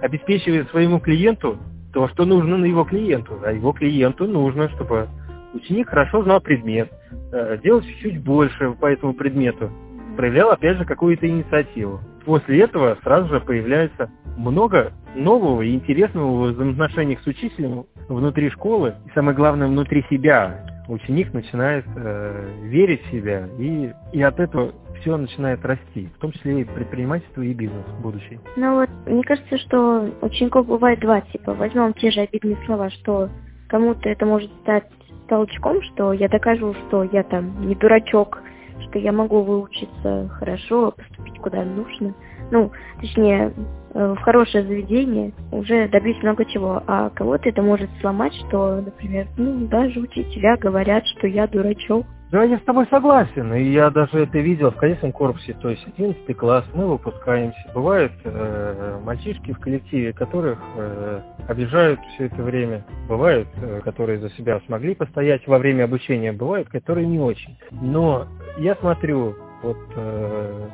обеспечивает 0.00 0.68
своему 0.70 1.00
клиенту 1.00 1.58
то, 1.92 2.08
что 2.08 2.24
нужно 2.24 2.56
на 2.56 2.66
его 2.66 2.84
клиенту. 2.84 3.38
А 3.44 3.52
его 3.52 3.72
клиенту 3.72 4.26
нужно, 4.26 4.68
чтобы 4.70 5.08
ученик 5.54 5.88
хорошо 5.88 6.22
знал 6.22 6.40
предмет, 6.40 6.90
э, 7.32 7.58
делал 7.62 7.80
чуть-чуть 7.80 8.22
больше 8.22 8.72
по 8.72 8.86
этому 8.86 9.14
предмету, 9.14 9.70
проявлял 10.18 10.50
опять 10.50 10.76
же 10.76 10.84
какую-то 10.84 11.28
инициативу. 11.28 12.00
После 12.24 12.62
этого 12.62 12.98
сразу 13.04 13.28
же 13.28 13.40
появляется 13.40 14.10
много 14.36 14.92
нового 15.14 15.62
и 15.62 15.72
интересного 15.72 16.26
в 16.26 16.50
взаимоотношениях 16.54 17.20
с 17.22 17.26
учителем 17.28 17.84
внутри 18.08 18.50
школы 18.50 18.96
и 19.06 19.10
самое 19.14 19.36
главное 19.36 19.68
внутри 19.68 20.04
себя. 20.10 20.66
Ученик 20.88 21.32
начинает 21.32 21.84
э, 21.94 22.50
верить 22.64 23.00
в 23.04 23.10
себя 23.12 23.46
и, 23.60 23.92
и 24.12 24.20
от 24.20 24.40
этого 24.40 24.72
все 25.00 25.16
начинает 25.16 25.64
расти, 25.64 26.08
в 26.16 26.20
том 26.20 26.32
числе 26.32 26.62
и 26.62 26.64
предпринимательство 26.64 27.42
и 27.42 27.54
бизнес 27.54 27.86
будущий. 28.02 28.40
Ну 28.56 28.80
вот, 28.80 28.90
мне 29.06 29.22
кажется, 29.22 29.56
что 29.58 30.10
учеников 30.20 30.66
бывает 30.66 30.98
два 30.98 31.20
типа. 31.20 31.54
Возьмем 31.54 31.92
те 31.92 32.10
же 32.10 32.22
обидные 32.22 32.56
слова, 32.66 32.90
что 32.90 33.28
кому-то 33.68 34.08
это 34.08 34.26
может 34.26 34.50
стать 34.62 34.88
толчком, 35.28 35.80
что 35.82 36.12
я 36.12 36.28
докажу, 36.28 36.74
что 36.88 37.04
я 37.04 37.22
там 37.22 37.68
не 37.68 37.76
дурачок, 37.76 38.42
что 38.82 38.98
я 38.98 39.12
могу 39.12 39.42
выучиться 39.42 40.28
хорошо, 40.38 40.92
поступить 40.92 41.38
куда 41.40 41.64
нужно. 41.64 42.14
Ну, 42.50 42.70
точнее, 43.00 43.52
э, 43.94 44.14
в 44.14 44.20
хорошее 44.20 44.64
заведение 44.64 45.32
уже 45.52 45.88
добьюсь 45.88 46.22
много 46.22 46.44
чего. 46.44 46.82
А 46.86 47.10
кого-то 47.10 47.48
это 47.48 47.62
может 47.62 47.90
сломать, 48.00 48.34
что, 48.46 48.80
например, 48.80 49.26
ну, 49.36 49.66
даже 49.66 50.00
учителя 50.00 50.56
говорят, 50.56 51.04
что 51.06 51.26
я 51.26 51.46
дурачок. 51.46 52.06
Да, 52.30 52.42
я 52.44 52.58
с 52.58 52.62
тобой 52.62 52.86
согласен, 52.90 53.54
и 53.54 53.70
я 53.70 53.88
даже 53.88 54.18
это 54.18 54.38
видел 54.38 54.70
в 54.70 54.76
конечном 54.76 55.12
корпусе, 55.12 55.54
то 55.54 55.70
есть 55.70 55.86
11 55.96 56.36
класс, 56.36 56.62
мы 56.74 56.86
выпускаемся. 56.86 57.58
Бывают 57.74 58.12
э, 58.22 59.00
мальчишки 59.02 59.54
в 59.54 59.58
коллективе, 59.58 60.12
которых 60.12 60.58
э, 60.76 61.20
обижают 61.48 61.98
все 62.14 62.26
это 62.26 62.42
время, 62.42 62.84
бывают, 63.08 63.48
э, 63.56 63.80
которые 63.82 64.18
за 64.18 64.28
себя 64.30 64.60
смогли 64.66 64.94
постоять 64.94 65.46
во 65.46 65.58
время 65.58 65.84
обучения, 65.84 66.32
бывают, 66.34 66.68
которые 66.68 67.06
не 67.06 67.18
очень. 67.18 67.56
Но 67.70 68.26
я 68.58 68.76
смотрю, 68.76 69.34
вот 69.62 69.78
э, 69.96 70.68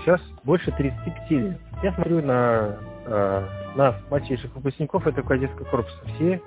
сейчас 0.00 0.22
больше 0.44 0.72
35 0.72 1.30
лет, 1.32 1.58
я 1.82 1.92
смотрю 1.92 2.22
на 2.22 2.78
э, 3.04 3.42
нас, 3.76 3.94
мальчишек, 4.08 4.54
выпускников 4.54 5.06
этого 5.06 5.26
кадетского 5.26 5.66
корпуса, 5.66 5.98
все 6.14 6.40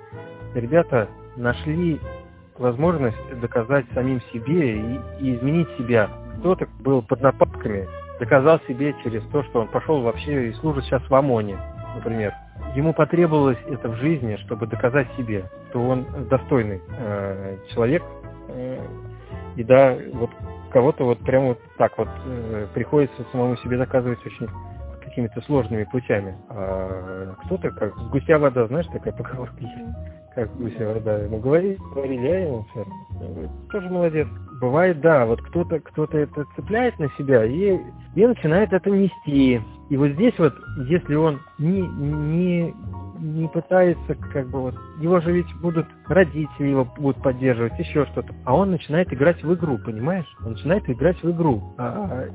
ребята 0.56 1.06
нашли 1.36 2.00
возможность 2.58 3.40
доказать 3.40 3.86
самим 3.94 4.20
себе 4.32 4.76
и, 4.76 5.00
и 5.20 5.36
изменить 5.36 5.68
себя. 5.78 6.10
Кто-то 6.38 6.66
был 6.80 7.02
под 7.02 7.20
нападками, 7.20 7.88
доказал 8.18 8.60
себе 8.68 8.94
через 9.02 9.22
то, 9.28 9.42
что 9.44 9.60
он 9.60 9.68
пошел 9.68 10.00
вообще 10.02 10.48
и 10.48 10.52
служит 10.54 10.84
сейчас 10.84 11.02
в 11.08 11.14
ОМОНе, 11.14 11.58
например. 11.96 12.32
Ему 12.74 12.94
потребовалось 12.94 13.58
это 13.66 13.88
в 13.88 13.96
жизни, 13.96 14.36
чтобы 14.44 14.66
доказать 14.66 15.08
себе, 15.16 15.44
что 15.70 15.82
он 15.82 16.06
достойный 16.28 16.80
э, 16.98 17.56
человек. 17.74 18.02
Э, 18.48 18.78
и 19.56 19.64
да, 19.64 19.96
вот 20.12 20.30
кого-то 20.70 21.04
вот 21.04 21.18
прямо 21.18 21.48
вот 21.48 21.60
так 21.76 21.96
вот 21.98 22.08
э, 22.24 22.66
приходится 22.72 23.24
самому 23.30 23.56
себе 23.58 23.76
доказывать 23.76 24.24
очень 24.24 24.48
какими-то 25.04 25.42
сложными 25.42 25.84
путями. 25.84 26.36
А 26.48 27.34
кто-то, 27.44 27.70
как 27.70 27.94
с 27.94 28.08
гуся 28.08 28.38
вода, 28.38 28.66
знаешь, 28.66 28.86
такая 28.86 29.12
поговорка 29.12 29.56
есть 29.60 29.74
как 30.34 30.54
гуся 30.56 30.86
вода 30.86 31.18
ему 31.18 31.38
говорили, 31.38 31.78
говорили, 31.94 32.26
а 32.26 32.40
ему 32.40 32.66
все. 32.70 32.86
Тоже 33.70 33.90
молодец. 33.90 34.28
Бывает, 34.60 35.00
да, 35.00 35.26
вот 35.26 35.42
кто-то 35.42 35.80
кто-то 35.80 36.16
это 36.16 36.46
цепляет 36.56 36.98
на 36.98 37.08
себя 37.18 37.44
и, 37.44 37.78
и 38.14 38.26
начинает 38.26 38.72
это 38.72 38.90
нести. 38.90 39.60
И 39.90 39.96
вот 39.96 40.10
здесь 40.10 40.34
вот, 40.38 40.54
если 40.88 41.14
он 41.14 41.40
не, 41.58 41.82
не, 41.82 42.74
не 43.18 43.48
пытается, 43.48 44.14
как 44.32 44.48
бы 44.50 44.60
вот, 44.60 44.74
его 45.00 45.20
же 45.20 45.32
ведь 45.32 45.52
будут 45.60 45.86
родители 46.06 46.68
его 46.68 46.84
будут 46.84 47.22
поддерживать, 47.22 47.78
еще 47.78 48.06
что-то, 48.06 48.34
а 48.44 48.54
он 48.54 48.70
начинает 48.70 49.12
играть 49.12 49.42
в 49.42 49.52
игру, 49.54 49.78
понимаешь? 49.78 50.26
Он 50.44 50.52
начинает 50.52 50.88
играть 50.88 51.20
в 51.22 51.30
игру. 51.30 51.74
А, 51.78 52.26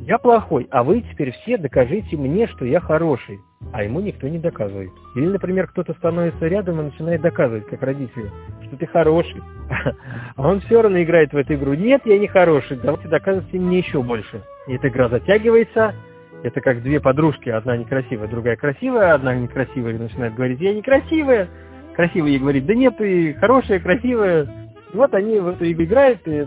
я 0.00 0.18
плохой, 0.18 0.66
а 0.70 0.82
вы 0.82 1.02
теперь 1.02 1.30
все 1.30 1.56
докажите 1.58 2.16
мне, 2.16 2.48
что 2.48 2.64
я 2.64 2.80
хороший. 2.80 3.38
А 3.72 3.84
ему 3.84 4.00
никто 4.00 4.28
не 4.28 4.38
доказывает. 4.38 4.90
Или, 5.14 5.26
например, 5.26 5.66
кто-то 5.68 5.94
становится 5.94 6.46
рядом 6.46 6.80
и 6.80 6.84
начинает 6.84 7.20
доказывать, 7.22 7.66
как 7.66 7.82
родители, 7.82 8.30
что 8.66 8.76
ты 8.76 8.86
хороший. 8.86 9.42
А 10.36 10.48
он 10.48 10.60
все 10.60 10.80
равно 10.80 11.02
играет 11.02 11.32
в 11.32 11.36
эту 11.36 11.54
игру. 11.54 11.74
Нет, 11.74 12.02
я 12.04 12.18
не 12.18 12.26
хороший, 12.26 12.78
давайте 12.82 13.08
доказывайте 13.08 13.58
мне 13.58 13.78
еще 13.78 14.02
больше. 14.02 14.42
И 14.66 14.74
эта 14.74 14.88
игра 14.88 15.08
затягивается, 15.08 15.94
это 16.42 16.60
как 16.60 16.82
две 16.82 17.00
подружки, 17.00 17.48
одна 17.48 17.76
некрасивая, 17.76 18.28
другая 18.28 18.56
красивая, 18.56 19.14
одна 19.14 19.34
некрасивая 19.34 19.98
начинает 19.98 20.34
говорить, 20.34 20.60
я 20.60 20.74
некрасивая, 20.74 21.48
красивая 21.94 22.30
ей 22.30 22.38
говорит, 22.38 22.66
да 22.66 22.74
нет, 22.74 22.96
ты 22.96 23.34
хорошая, 23.34 23.78
красивая. 23.78 24.48
Вот 24.92 25.14
они 25.14 25.38
в 25.38 25.48
эту 25.48 25.70
игру 25.70 25.84
играют, 25.84 26.20
и, 26.26 26.46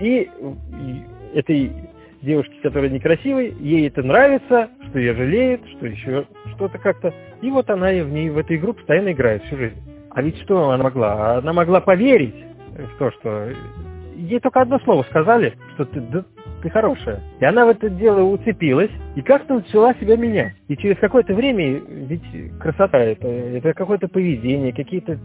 и 0.00 0.30
этой 1.34 1.72
девушке, 2.22 2.54
которая 2.62 2.90
некрасивой, 2.90 3.54
ей 3.60 3.88
это 3.88 4.02
нравится, 4.02 4.70
что 4.96 5.00
ее 5.00 5.14
жалеет, 5.14 5.60
что 5.76 5.86
еще 5.86 6.26
что-то 6.54 6.78
как-то. 6.78 7.12
И 7.42 7.50
вот 7.50 7.68
она 7.68 7.88
в 7.88 8.08
ней 8.08 8.30
в 8.30 8.38
эту 8.38 8.54
игру 8.54 8.72
постоянно 8.72 9.12
играет 9.12 9.42
всю 9.44 9.58
жизнь. 9.58 9.76
А 10.10 10.22
ведь 10.22 10.38
что 10.40 10.70
она 10.70 10.82
могла? 10.84 11.36
Она 11.36 11.52
могла 11.52 11.82
поверить 11.82 12.34
в 12.72 12.98
то, 12.98 13.10
что 13.10 13.50
ей 14.14 14.40
только 14.40 14.62
одно 14.62 14.78
слово 14.80 15.02
сказали, 15.10 15.52
что 15.74 15.84
ты, 15.84 16.00
да, 16.00 16.24
ты 16.62 16.70
хорошая. 16.70 17.20
И 17.40 17.44
она 17.44 17.66
в 17.66 17.68
это 17.68 17.90
дело 17.90 18.22
уцепилась 18.22 18.90
и 19.16 19.20
как-то 19.20 19.56
начала 19.56 19.92
себя 19.96 20.16
менять. 20.16 20.54
И 20.68 20.78
через 20.78 20.96
какое-то 20.96 21.34
время, 21.34 21.74
ведь 21.74 22.58
красота 22.58 22.98
это, 22.98 23.28
это 23.28 23.74
какое-то 23.74 24.08
поведение, 24.08 24.72
какие-то 24.72 25.18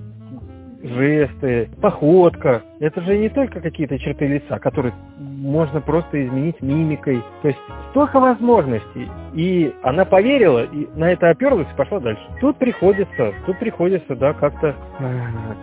жесты, 0.84 1.70
походка. 1.82 2.62
Это 2.80 3.02
же 3.02 3.18
не 3.18 3.30
только 3.30 3.62
какие-то 3.62 3.98
черты 4.00 4.28
лица, 4.28 4.60
которые 4.60 4.94
можно 5.20 5.82
просто 5.82 6.26
изменить 6.26 6.62
мимикой. 6.62 7.22
То 7.42 7.50
есть 7.50 7.60
столько 7.92 8.20
возможностей. 8.20 9.10
И 9.34 9.74
она 9.84 10.06
поверила, 10.06 10.64
и 10.64 10.88
на 10.96 11.12
это 11.12 11.30
оперлась 11.30 11.68
и 11.72 11.78
пошла 11.78 12.00
дальше. 12.00 12.24
Тут 12.40 12.58
приходится, 12.58 13.34
тут 13.46 13.58
приходится, 13.60 14.16
да, 14.16 14.34
как-то, 14.34 14.76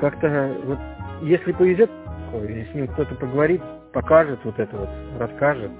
как-то, 0.00 0.52
вот, 0.64 0.78
если 1.22 1.52
повезет, 1.52 1.90
если 2.32 2.68
с 2.70 2.74
ним 2.74 2.88
кто-то 2.88 3.14
поговорит, 3.14 3.62
покажет 3.92 4.38
вот 4.44 4.58
это 4.58 4.76
вот, 4.76 4.88
расскажет, 5.18 5.70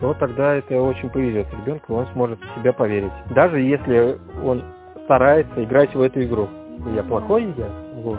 то 0.00 0.14
тогда 0.14 0.54
это 0.54 0.80
очень 0.80 1.10
повезет 1.10 1.46
ребенку, 1.52 1.94
он 1.94 2.06
сможет 2.12 2.38
в 2.40 2.58
себя 2.58 2.72
поверить. 2.72 3.12
Даже 3.34 3.60
если 3.60 4.16
он 4.42 4.62
старается 5.04 5.62
играть 5.62 5.94
в 5.94 6.00
эту 6.00 6.22
игру. 6.22 6.48
Я 6.94 7.02
плохой, 7.02 7.52
я 7.58 7.66
вот. 7.96 8.18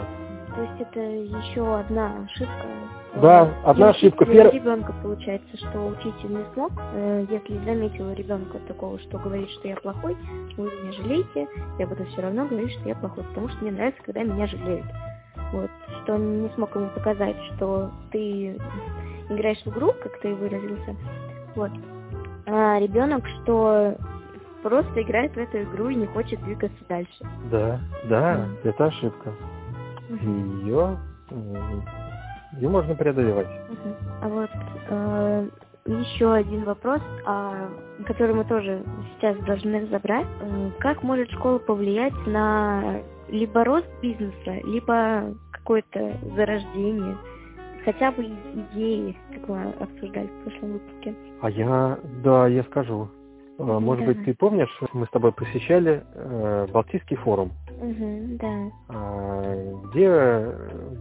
Есть 0.78 0.90
это 0.90 1.00
еще 1.00 1.76
одна 1.76 2.24
ошибка. 2.24 2.66
Да, 3.20 3.50
одна 3.64 3.90
ошибка. 3.90 4.24
Первый 4.24 4.52
ребенка 4.52 4.94
получается, 5.02 5.56
что 5.56 5.86
учитель 5.86 6.30
не 6.30 6.44
смог. 6.54 6.72
Э, 6.94 7.26
если 7.28 7.58
заметил 7.64 8.12
ребенка 8.12 8.58
такого, 8.66 8.98
что 9.00 9.18
говорит, 9.18 9.50
что 9.50 9.68
я 9.68 9.76
плохой, 9.76 10.16
вы 10.56 10.64
меня 10.64 10.92
жалеете, 10.92 11.48
я 11.78 11.86
буду 11.86 12.04
все 12.06 12.22
равно 12.22 12.46
говорить, 12.46 12.72
что 12.72 12.88
я 12.88 12.94
плохой, 12.94 13.24
потому 13.24 13.48
что 13.48 13.62
мне 13.62 13.72
нравится, 13.72 14.02
когда 14.02 14.22
меня 14.22 14.46
жалеют. 14.46 14.86
Вот, 15.52 15.70
что 16.02 16.14
он 16.14 16.42
не 16.42 16.48
смог 16.50 16.74
ему 16.74 16.88
показать, 16.94 17.36
что 17.54 17.90
ты 18.10 18.56
играешь 19.28 19.62
в 19.64 19.68
игру, 19.68 19.92
как 20.02 20.18
ты 20.20 20.34
выразился. 20.34 20.96
Вот. 21.54 21.70
А 22.46 22.78
ребенок, 22.78 23.26
что 23.42 23.94
просто 24.62 25.02
играет 25.02 25.32
в 25.34 25.38
эту 25.38 25.62
игру 25.62 25.88
и 25.90 25.96
не 25.96 26.06
хочет 26.06 26.42
двигаться 26.44 26.78
дальше. 26.88 27.24
Да, 27.50 27.80
да, 28.08 28.36
mm. 28.36 28.70
это 28.70 28.86
ошибка. 28.86 29.32
Ее, 30.08 30.98
ее 32.52 32.68
можно 32.68 32.94
преодолевать. 32.94 33.48
А 34.20 34.28
вот 34.28 34.50
э, 34.90 35.48
еще 35.86 36.32
один 36.32 36.64
вопрос, 36.64 37.00
а, 37.24 37.68
который 38.06 38.34
мы 38.34 38.44
тоже 38.44 38.84
сейчас 39.16 39.36
должны 39.44 39.80
разобрать. 39.80 40.26
Э, 40.40 40.70
как 40.78 41.02
может 41.02 41.30
школа 41.30 41.58
повлиять 41.58 42.14
на 42.26 43.00
либо 43.28 43.64
рост 43.64 43.88
бизнеса, 44.00 44.60
либо 44.64 45.34
какое-то 45.50 46.18
зарождение, 46.36 47.16
хотя 47.84 48.12
бы 48.12 48.24
идеи, 48.24 49.16
как 49.32 49.48
мы 49.48 49.72
обсуждали 49.80 50.26
в 50.26 50.42
прошлом 50.44 50.72
выпуске? 50.74 51.14
А 51.40 51.50
я, 51.50 51.98
да, 52.22 52.46
я 52.46 52.62
скажу. 52.64 53.08
А, 53.58 53.80
может 53.80 54.06
да. 54.06 54.12
быть, 54.12 54.24
ты 54.24 54.34
помнишь, 54.34 54.70
мы 54.92 55.06
с 55.06 55.10
тобой 55.10 55.32
посещали 55.32 56.04
э, 56.14 56.66
Балтийский 56.72 57.16
форум, 57.16 57.52
угу, 57.82 58.38
да. 58.38 58.70
э, 58.88 59.74
где 59.90 60.46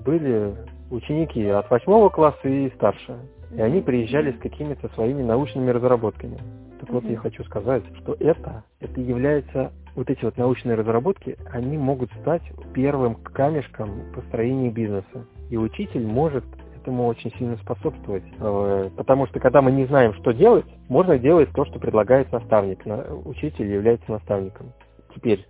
были 0.03 0.55
ученики 0.89 1.45
от 1.47 1.69
восьмого 1.69 2.09
класса 2.09 2.47
и 2.47 2.69
старше. 2.71 3.17
И 3.55 3.61
они 3.61 3.81
приезжали 3.81 4.31
с 4.31 4.39
какими-то 4.39 4.89
своими 4.95 5.21
научными 5.23 5.69
разработками. 5.69 6.38
Так 6.79 6.89
угу. 6.89 7.00
вот, 7.00 7.03
я 7.05 7.17
хочу 7.17 7.43
сказать, 7.43 7.83
что 8.01 8.15
это, 8.19 8.63
это 8.79 9.00
является, 9.00 9.71
вот 9.95 10.09
эти 10.09 10.23
вот 10.23 10.38
научные 10.38 10.75
разработки, 10.75 11.38
они 11.51 11.77
могут 11.77 12.11
стать 12.21 12.43
первым 12.73 13.15
камешком 13.15 13.89
построения 14.13 14.69
бизнеса. 14.69 15.25
И 15.50 15.57
учитель 15.57 16.05
может 16.05 16.45
этому 16.81 17.05
очень 17.07 17.31
сильно 17.38 17.57
способствовать. 17.57 18.23
Э, 18.39 18.89
потому 18.95 19.27
что 19.27 19.39
когда 19.39 19.61
мы 19.61 19.71
не 19.71 19.85
знаем, 19.85 20.13
что 20.15 20.31
делать, 20.31 20.65
можно 20.89 21.17
делать 21.17 21.50
то, 21.53 21.65
что 21.65 21.79
предлагает 21.79 22.31
наставник. 22.31 22.79
Учитель 23.25 23.71
является 23.71 24.11
наставником. 24.11 24.73
Теперь, 25.15 25.45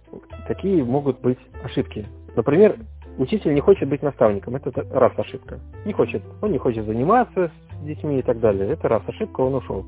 какие 0.48 0.82
могут 0.82 1.20
быть 1.22 1.40
ошибки? 1.64 2.06
Например, 2.36 2.78
учитель 3.18 3.54
не 3.54 3.62
хочет 3.62 3.90
быть 3.90 4.02
наставником. 4.02 4.56
Это 4.56 4.86
раз 4.92 5.14
ошибка. 5.18 5.60
Не 5.86 5.94
хочет. 5.94 6.22
Он 6.42 6.52
не 6.52 6.58
хочет 6.58 6.86
заниматься 6.86 7.52
с 7.80 7.86
детьми 7.86 8.20
и 8.20 8.22
так 8.22 8.40
далее. 8.40 8.70
Это 8.70 8.88
раз 8.88 9.02
ошибка, 9.08 9.42
он 9.42 9.56
ушел. 9.56 9.86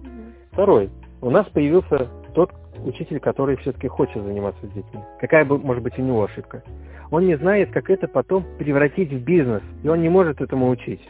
Второй. 0.52 0.90
У 1.22 1.30
нас 1.30 1.48
появился 1.48 2.10
тот 2.34 2.52
учитель, 2.86 3.20
который 3.20 3.56
все-таки 3.58 3.88
хочет 3.88 4.24
заниматься 4.24 4.66
с 4.66 4.70
детьми. 4.70 5.02
Какая 5.20 5.46
бы, 5.46 5.58
может 5.58 5.84
быть, 5.84 5.98
у 5.98 6.02
него 6.02 6.24
ошибка? 6.24 6.64
Он 7.12 7.26
не 7.26 7.38
знает, 7.38 7.72
как 7.72 7.90
это 7.90 8.08
потом 8.08 8.44
превратить 8.58 9.12
в 9.12 9.24
бизнес, 9.24 9.62
и 9.84 9.88
он 9.88 10.02
не 10.02 10.10
может 10.10 10.42
этому 10.42 10.70
учить. 10.70 11.02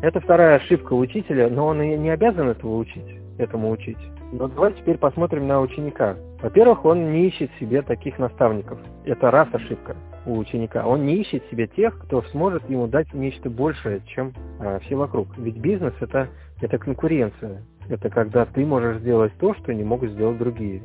Это 0.00 0.20
вторая 0.20 0.56
ошибка 0.56 0.94
учителя, 0.94 1.48
но 1.48 1.66
он 1.66 1.82
и 1.82 1.96
не 1.96 2.10
обязан 2.10 2.48
этого 2.48 2.76
учить, 2.76 3.18
этому 3.38 3.70
учить. 3.70 3.98
Но 4.32 4.48
давай 4.48 4.72
теперь 4.72 4.96
посмотрим 4.96 5.46
на 5.46 5.60
ученика. 5.60 6.16
Во-первых, 6.40 6.86
он 6.86 7.12
не 7.12 7.28
ищет 7.28 7.50
себе 7.60 7.82
таких 7.82 8.18
наставников. 8.18 8.78
Это 9.04 9.30
раз 9.30 9.48
ошибка 9.52 9.94
у 10.24 10.38
ученика. 10.38 10.86
Он 10.86 11.04
не 11.04 11.16
ищет 11.16 11.44
себе 11.50 11.66
тех, 11.66 11.98
кто 11.98 12.22
сможет 12.22 12.68
ему 12.70 12.86
дать 12.86 13.12
нечто 13.12 13.50
большее, 13.50 14.00
чем 14.06 14.32
а, 14.58 14.78
все 14.80 14.96
вокруг. 14.96 15.28
Ведь 15.36 15.58
бизнес 15.58 15.92
это, 16.00 16.28
это 16.62 16.78
конкуренция. 16.78 17.62
Это 17.90 18.08
когда 18.08 18.46
ты 18.46 18.64
можешь 18.64 18.98
сделать 18.98 19.32
то, 19.38 19.54
что 19.54 19.74
не 19.74 19.84
могут 19.84 20.10
сделать 20.12 20.38
другие. 20.38 20.82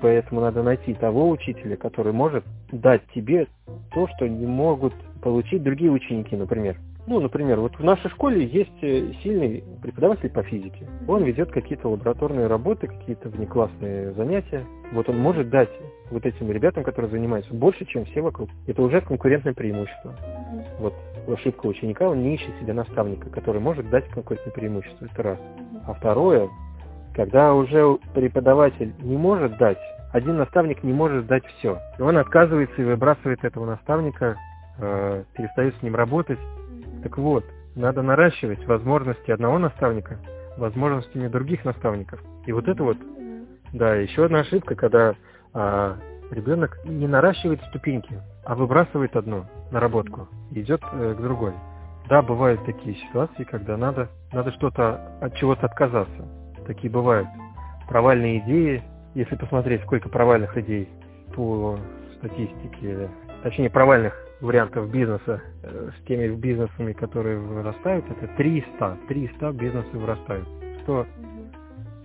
Поэтому 0.00 0.40
надо 0.40 0.62
найти 0.64 0.94
того 0.94 1.28
учителя, 1.30 1.76
который 1.76 2.12
может 2.12 2.44
дать 2.72 3.02
тебе 3.14 3.46
то, 3.94 4.08
что 4.16 4.28
не 4.28 4.46
могут 4.46 4.94
получить 5.22 5.62
другие 5.62 5.90
ученики, 5.90 6.36
например. 6.36 6.76
Ну, 7.08 7.20
например, 7.20 7.58
вот 7.58 7.74
в 7.78 7.82
нашей 7.82 8.10
школе 8.10 8.44
есть 8.44 8.82
э, 8.82 9.12
сильный 9.22 9.64
преподаватель 9.80 10.28
по 10.28 10.42
физике. 10.42 10.86
Он 11.06 11.24
ведет 11.24 11.50
какие-то 11.50 11.88
лабораторные 11.88 12.48
работы, 12.48 12.86
какие-то 12.86 13.30
внеклассные 13.30 14.12
занятия. 14.12 14.66
Вот 14.92 15.08
он 15.08 15.16
может 15.16 15.48
дать 15.48 15.70
вот 16.10 16.26
этим 16.26 16.52
ребятам, 16.52 16.84
которые 16.84 17.10
занимаются, 17.10 17.54
больше, 17.54 17.86
чем 17.86 18.04
все 18.04 18.20
вокруг. 18.20 18.50
Это 18.66 18.82
уже 18.82 19.00
конкурентное 19.00 19.54
преимущество. 19.54 20.14
Вот 20.80 20.92
ошибка 21.26 21.64
ученика, 21.64 22.10
он 22.10 22.22
не 22.22 22.34
ищет 22.34 22.50
себе 22.60 22.74
наставника, 22.74 23.30
который 23.30 23.62
может 23.62 23.88
дать 23.88 24.06
конкурентное 24.10 24.52
преимущество. 24.52 25.06
Это 25.06 25.22
раз. 25.22 25.38
А 25.86 25.94
второе, 25.94 26.50
когда 27.14 27.54
уже 27.54 27.96
преподаватель 28.12 28.92
не 29.00 29.16
может 29.16 29.56
дать, 29.56 29.78
один 30.12 30.36
наставник 30.36 30.84
не 30.84 30.92
может 30.92 31.26
дать 31.26 31.46
все. 31.56 31.78
И 31.98 32.02
он 32.02 32.18
отказывается 32.18 32.82
и 32.82 32.84
выбрасывает 32.84 33.44
этого 33.44 33.64
наставника, 33.64 34.36
э, 34.78 35.24
перестает 35.34 35.74
с 35.76 35.82
ним 35.82 35.96
работать, 35.96 36.38
так 37.02 37.18
вот, 37.18 37.44
надо 37.74 38.02
наращивать 38.02 38.64
возможности 38.66 39.30
одного 39.30 39.58
наставника 39.58 40.18
возможностями 40.56 41.28
других 41.28 41.64
наставников. 41.64 42.20
И 42.46 42.52
вот 42.52 42.66
это 42.68 42.82
вот, 42.82 42.96
да, 43.72 43.94
еще 43.94 44.24
одна 44.24 44.40
ошибка, 44.40 44.74
когда 44.74 45.14
а, 45.54 45.96
ребенок 46.30 46.78
не 46.84 47.06
наращивает 47.06 47.62
ступеньки, 47.68 48.20
а 48.44 48.54
выбрасывает 48.54 49.14
одну 49.16 49.44
наработку 49.70 50.28
и 50.50 50.60
идет 50.60 50.82
э, 50.92 51.14
к 51.14 51.20
другой. 51.20 51.52
Да, 52.08 52.22
бывают 52.22 52.64
такие 52.64 52.96
ситуации, 52.96 53.44
когда 53.44 53.76
надо, 53.76 54.08
надо 54.32 54.50
что-то 54.52 55.18
от 55.20 55.34
чего-то 55.36 55.66
отказаться. 55.66 56.26
Такие 56.66 56.90
бывают. 56.90 57.28
Провальные 57.88 58.38
идеи, 58.40 58.82
если 59.14 59.36
посмотреть, 59.36 59.82
сколько 59.82 60.08
провальных 60.08 60.56
идей 60.56 60.88
по 61.34 61.78
статистике, 62.18 63.10
точнее 63.42 63.70
провальных 63.70 64.14
вариантов 64.40 64.90
бизнеса 64.90 65.42
э, 65.62 65.90
с 65.96 66.06
теми 66.06 66.28
бизнесами, 66.34 66.92
которые 66.92 67.38
вырастают, 67.38 68.04
это 68.10 68.28
300. 68.36 68.98
300 69.08 69.52
бизнесы 69.52 69.90
вырастают. 69.92 70.48
100 70.82 71.06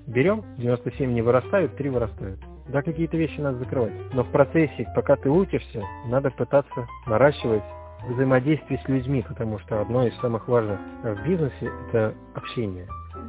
берем, 0.08 0.44
97 0.58 1.14
не 1.14 1.22
вырастают, 1.22 1.76
3 1.76 1.90
вырастают. 1.90 2.40
Да, 2.68 2.82
какие-то 2.82 3.18
вещи 3.18 3.40
надо 3.40 3.60
закрывать. 3.60 3.94
Но 4.14 4.24
в 4.24 4.32
процессе, 4.32 4.88
пока 4.96 5.16
ты 5.16 5.30
учишься, 5.30 5.84
надо 6.08 6.32
пытаться 6.32 6.88
наращивать 7.06 7.64
взаимодействие 8.08 8.80
с 8.84 8.88
людьми, 8.88 9.24
потому 9.28 9.60
что 9.60 9.82
одно 9.82 10.06
из 10.06 10.16
самых 10.20 10.48
важных 10.48 10.80
в 11.04 11.28
бизнесе– 11.28 11.72
это 11.90 12.14
общение. 12.34 12.88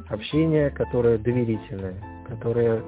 Общение, 0.09 0.69
которое 0.69 1.17
доверительное, 1.17 1.95
которое 2.27 2.81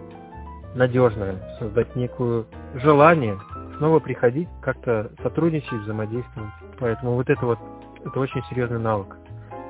надежное, 0.76 1.38
создать 1.60 1.96
некую 1.96 2.46
желание 2.76 3.38
снова 3.78 4.00
приходить, 4.00 4.48
как-то 4.62 5.12
сотрудничать, 5.24 5.72
взаимодействовать. 5.72 6.52
Поэтому 6.80 7.13
вот 7.13 7.30
это 7.30 7.46
вот, 7.46 7.60
это 8.06 8.20
очень 8.20 8.44
серьезный 8.50 8.80
навык. 8.80 9.16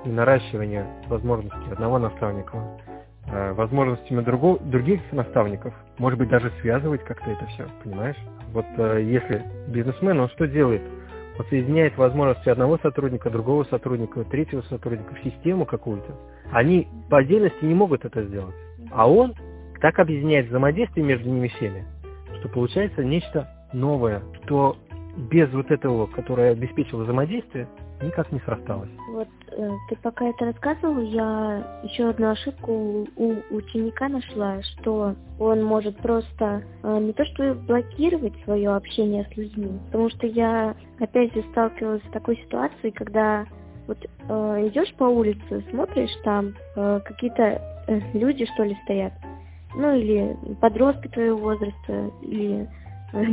И 0.06 0.10
наращивание 0.10 0.86
возможностей 1.08 1.72
одного 1.72 2.00
наставника, 2.00 2.80
э, 3.28 3.54
возможностями 3.54 4.22
другого, 4.22 4.60
других 4.60 5.02
наставников, 5.12 5.74
может 5.98 6.20
быть, 6.20 6.30
даже 6.30 6.52
связывать 6.62 7.04
как-то 7.04 7.30
это 7.30 7.46
все, 7.48 7.68
понимаешь? 7.84 8.18
Вот 8.54 8.66
э, 8.78 9.02
если 9.04 9.44
бизнесмен, 9.68 10.20
он 10.20 10.30
что 10.30 10.48
делает? 10.48 10.82
Он 11.38 11.46
соединяет 11.46 11.98
возможности 11.98 12.50
одного 12.50 12.78
сотрудника, 12.80 13.30
другого 13.30 13.64
сотрудника, 13.66 14.24
третьего 14.24 14.62
сотрудника 14.62 15.14
в 15.16 15.24
систему 15.24 15.66
какую-то. 15.66 16.16
Они 16.52 16.88
по 17.10 17.18
отдельности 17.18 17.64
не 17.64 17.76
могут 17.76 18.06
это 18.06 18.24
сделать. 18.24 18.56
А 18.92 19.10
он 19.10 19.34
так 19.82 20.00
объединяет 20.00 20.48
взаимодействие 20.48 21.06
между 21.06 21.30
ними 21.30 21.50
всеми, 21.50 21.86
что 22.40 22.50
получается 22.50 23.04
нечто 23.04 23.48
новое, 23.74 24.22
что 24.44 24.78
без 25.30 25.52
вот 25.52 25.72
этого, 25.72 26.08
которое 26.08 26.52
обеспечило 26.52 27.04
взаимодействие, 27.04 27.68
никак 28.02 28.32
не 28.32 28.40
срасталось. 28.40 28.90
Вот 29.12 29.28
Э, 29.58 29.72
ты 29.90 29.96
пока 29.98 30.26
это 30.26 30.46
рассказывал, 30.46 31.02
я 31.02 31.82
еще 31.84 32.10
одну 32.10 32.30
ошибку 32.30 33.08
у 33.16 33.36
ученика 33.50 34.08
нашла, 34.08 34.62
что 34.62 35.16
он 35.40 35.64
может 35.64 35.98
просто 35.98 36.64
э, 36.84 37.00
не 37.00 37.12
то 37.14 37.26
что 37.26 37.56
блокировать 37.56 38.34
свое 38.44 38.70
общение 38.76 39.28
с 39.32 39.36
людьми, 39.36 39.80
потому 39.88 40.10
что 40.12 40.28
я 40.28 40.76
опять 41.00 41.34
же 41.34 41.44
сталкивалась 41.52 42.04
с 42.04 42.12
такой 42.12 42.38
ситуацией, 42.38 42.92
когда 42.92 43.46
вот 43.88 43.98
э, 44.06 44.68
идешь 44.68 44.94
по 44.96 45.06
улице, 45.06 45.64
смотришь, 45.72 46.16
там 46.24 46.54
э, 46.76 47.00
какие-то 47.04 47.44
э, 47.88 48.00
люди, 48.14 48.46
что 48.54 48.64
ли, 48.64 48.78
стоят, 48.84 49.14
ну 49.76 49.96
или 49.96 50.38
подростки 50.62 51.08
твоего 51.08 51.38
возраста, 51.38 52.12
или 52.22 52.70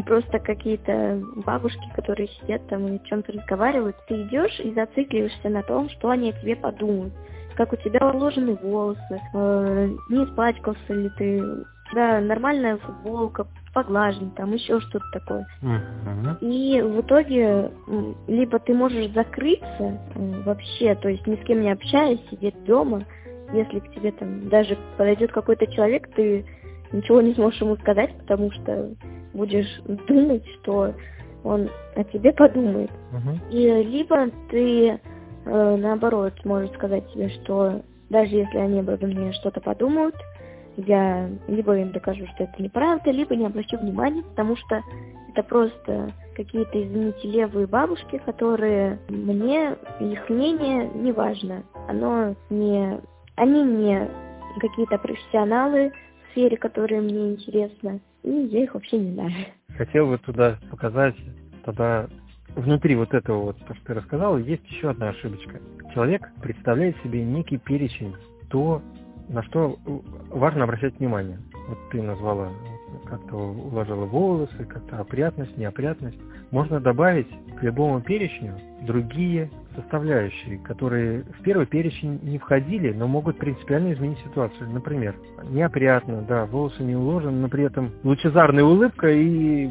просто 0.06 0.38
какие-то 0.38 1.22
бабушки, 1.44 1.92
которые 1.94 2.28
сидят 2.28 2.66
там 2.68 2.87
и 2.88 2.96
о 2.96 2.98
чем-то 3.00 3.32
разговаривают, 3.32 3.96
ты 4.08 4.22
идешь 4.22 4.58
и 4.60 4.72
зацикливаешься 4.72 5.48
на 5.48 5.62
том, 5.62 5.88
что 5.90 6.10
они 6.10 6.30
о 6.30 6.40
тебе 6.40 6.56
подумают, 6.56 7.12
как 7.56 7.72
у 7.72 7.76
тебя 7.76 8.10
уложены 8.10 8.54
волосы, 8.54 9.20
э, 9.34 9.88
не 10.10 10.24
испачкался 10.24 10.92
ли 10.92 11.10
ты, 11.18 11.42
у 11.42 11.90
тебя 11.90 12.20
нормальная 12.20 12.76
футболка, 12.78 13.46
поглажен, 13.72 14.30
там 14.30 14.52
еще 14.52 14.80
что-то 14.80 15.04
такое. 15.12 15.46
Uh-huh. 15.60 16.38
И 16.40 16.80
в 16.80 17.00
итоге 17.00 17.72
либо 18.28 18.58
ты 18.60 18.72
можешь 18.72 19.10
закрыться 19.12 19.66
э, 20.14 20.42
вообще, 20.44 20.94
то 20.94 21.08
есть 21.08 21.26
ни 21.26 21.34
с 21.37 21.44
кем 21.44 21.60
не 21.60 21.72
общаясь, 21.72 22.20
сидеть 22.30 22.64
дома, 22.64 23.02
если 23.52 23.80
к 23.80 23.92
тебе 23.92 24.12
там 24.12 24.48
даже 24.48 24.78
подойдет 24.96 25.32
какой-то 25.32 25.66
человек, 25.66 26.08
ты 26.14 26.46
ничего 26.92 27.20
не 27.20 27.34
сможешь 27.34 27.60
ему 27.60 27.76
сказать, 27.76 28.16
потому 28.18 28.50
что 28.52 28.94
будешь 29.34 29.68
думать, 30.08 30.44
что 30.60 30.94
он 31.42 31.68
о 31.94 32.04
тебе 32.04 32.32
подумает. 32.32 32.90
Uh-huh. 33.12 33.50
И 33.50 33.84
либо 33.84 34.30
ты 34.50 34.88
э, 34.88 35.76
наоборот 35.76 36.32
можешь 36.44 36.72
сказать 36.72 37.08
себе, 37.10 37.28
что 37.28 37.82
даже 38.08 38.34
если 38.34 38.58
они 38.58 38.80
обо 38.80 38.96
мне 39.06 39.32
что-то 39.34 39.60
подумают, 39.60 40.14
я 40.76 41.28
либо 41.46 41.76
им 41.76 41.92
докажу, 41.92 42.26
что 42.34 42.44
это 42.44 42.62
неправда, 42.62 43.10
либо 43.10 43.36
не 43.36 43.46
обращу 43.46 43.78
внимания, 43.78 44.22
потому 44.22 44.56
что 44.56 44.82
это 45.28 45.42
просто 45.42 46.12
какие-то, 46.34 46.82
извините, 46.82 47.28
левые 47.28 47.66
бабушки, 47.66 48.20
которые 48.24 48.98
мне, 49.08 49.76
их 50.00 50.28
мнение 50.28 50.90
не 50.94 51.12
важно. 51.12 51.62
Оно 51.88 52.34
не... 52.50 53.00
Они 53.36 53.62
не 53.62 54.08
какие-то 54.60 54.98
профессионалы 54.98 55.90
в 55.90 56.30
сфере, 56.32 56.56
которые 56.56 57.00
мне 57.00 57.32
интересны, 57.32 58.00
и 58.24 58.30
я 58.46 58.64
их 58.64 58.74
вообще 58.74 58.98
не 58.98 59.12
знаю. 59.12 59.30
Хотел 59.76 60.08
бы 60.08 60.18
туда 60.18 60.58
показать, 60.70 61.14
тогда 61.64 62.08
внутри 62.56 62.96
вот 62.96 63.12
этого 63.12 63.42
вот, 63.42 63.58
то, 63.66 63.74
что 63.74 63.84
ты 63.87 63.94
рассказала, 63.94 64.38
есть 64.38 64.66
еще 64.68 64.90
одна 64.90 65.10
ошибочка. 65.10 65.60
Человек 65.92 66.28
представляет 66.42 66.96
себе 67.02 67.22
некий 67.22 67.58
перечень, 67.58 68.14
то, 68.48 68.82
на 69.28 69.42
что 69.44 69.78
важно 70.30 70.64
обращать 70.64 70.98
внимание. 70.98 71.38
Вот 71.68 71.78
ты 71.90 72.02
назвала, 72.02 72.50
как-то 73.06 73.37
уложила 73.37 74.04
волосы, 74.06 74.64
как-то 74.64 75.00
опрятность, 75.00 75.56
неопрятность. 75.56 76.18
Можно 76.50 76.80
добавить 76.80 77.28
к 77.58 77.62
любому 77.62 78.00
перечню 78.00 78.54
другие 78.82 79.50
составляющие, 79.74 80.58
которые 80.58 81.22
в 81.22 81.42
первый 81.42 81.66
перечень 81.66 82.20
не 82.22 82.38
входили, 82.38 82.92
но 82.92 83.06
могут 83.06 83.38
принципиально 83.38 83.92
изменить 83.92 84.18
ситуацию. 84.20 84.70
Например, 84.70 85.14
неопрятно, 85.50 86.22
да, 86.22 86.46
волосы 86.46 86.82
не 86.82 86.96
уложены, 86.96 87.38
но 87.38 87.48
при 87.48 87.64
этом 87.64 87.92
лучезарная 88.02 88.64
улыбка 88.64 89.08
и 89.08 89.68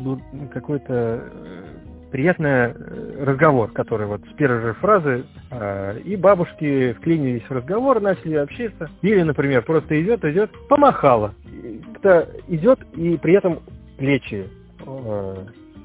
какой-то 0.53 0.93
э, 0.93 1.63
приятный 2.11 2.49
э, 2.49 3.23
разговор, 3.23 3.71
который 3.71 4.05
вот 4.05 4.21
с 4.31 4.33
первой 4.35 4.61
же 4.61 4.73
фразы, 4.75 5.25
э, 5.49 5.99
и 6.05 6.15
бабушки 6.15 6.93
вклинились 6.93 7.43
в 7.43 7.51
разговор, 7.51 7.99
начали 8.01 8.35
общаться. 8.35 8.89
Или, 9.01 9.23
например, 9.23 9.63
просто 9.63 9.99
идет, 10.01 10.23
идет, 10.23 10.51
помахала. 10.69 11.33
Кто 11.97 12.27
идет, 12.47 12.79
и 12.95 13.17
при 13.17 13.33
этом 13.33 13.59
плечи 13.97 14.47
э, 14.85 15.35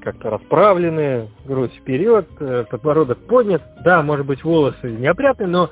как-то 0.01 0.29
расправленные, 0.29 1.29
грудь 1.45 1.73
вперед, 1.73 2.27
э, 2.39 2.65
подбородок 2.69 3.19
поднят. 3.27 3.61
Да, 3.83 4.01
может 4.01 4.25
быть, 4.25 4.43
волосы 4.43 4.91
неопрятные, 4.91 5.47
но 5.47 5.69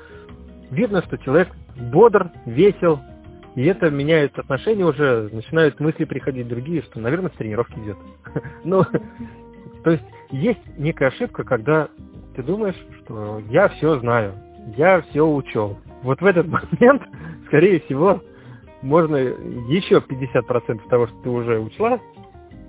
видно, 0.70 1.02
что 1.02 1.18
человек 1.18 1.48
бодр, 1.76 2.30
весел, 2.46 3.00
и 3.54 3.64
это 3.64 3.90
меняет 3.90 4.38
отношения 4.38 4.84
уже, 4.84 5.28
начинают 5.32 5.80
мысли 5.80 6.04
приходить 6.04 6.48
другие, 6.48 6.82
что, 6.82 7.00
наверное, 7.00 7.30
с 7.30 7.34
тренировки 7.34 7.78
идет. 7.78 7.96
Ну, 8.64 8.84
то 9.84 9.90
есть 9.90 10.04
есть 10.30 10.60
некая 10.78 11.08
ошибка, 11.08 11.44
когда 11.44 11.88
ты 12.36 12.42
думаешь, 12.42 12.76
что 13.00 13.40
я 13.50 13.68
все 13.68 13.98
знаю, 13.98 14.34
я 14.76 15.00
все 15.02 15.26
учел. 15.26 15.78
Вот 16.02 16.20
в 16.20 16.26
этот 16.26 16.46
момент, 16.80 17.02
скорее 17.46 17.80
всего, 17.80 18.22
можно 18.82 19.16
еще 19.16 19.96
50% 19.96 20.88
того, 20.88 21.06
что 21.08 21.16
ты 21.22 21.30
уже 21.30 21.58
учла, 21.58 21.98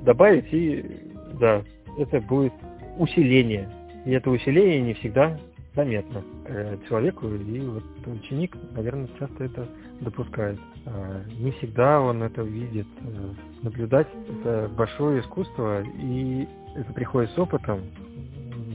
добавить, 0.02 0.52
и 0.52 1.09
да, 1.40 1.64
это 1.98 2.22
будет 2.22 2.54
усиление. 2.98 3.70
И 4.06 4.12
это 4.12 4.30
усиление 4.30 4.82
не 4.82 4.94
всегда 4.96 5.38
заметно 5.76 6.24
э, 6.46 6.78
человеку, 6.88 7.28
и 7.28 7.60
вот 7.60 7.84
ученик, 8.06 8.56
наверное, 8.74 9.08
часто 9.20 9.44
это 9.44 9.68
допускает. 10.02 10.60
А, 10.86 11.24
не 11.40 11.52
всегда 11.54 12.02
он 12.02 12.24
это 12.24 12.42
видит. 12.42 12.88
Э, 13.02 13.34
наблюдать– 13.62 14.08
это 14.42 14.70
большое 14.76 15.22
искусство, 15.22 15.84
и 15.84 16.48
это 16.76 16.92
приходит 16.94 17.32
с 17.32 17.38
опытом, 17.38 17.82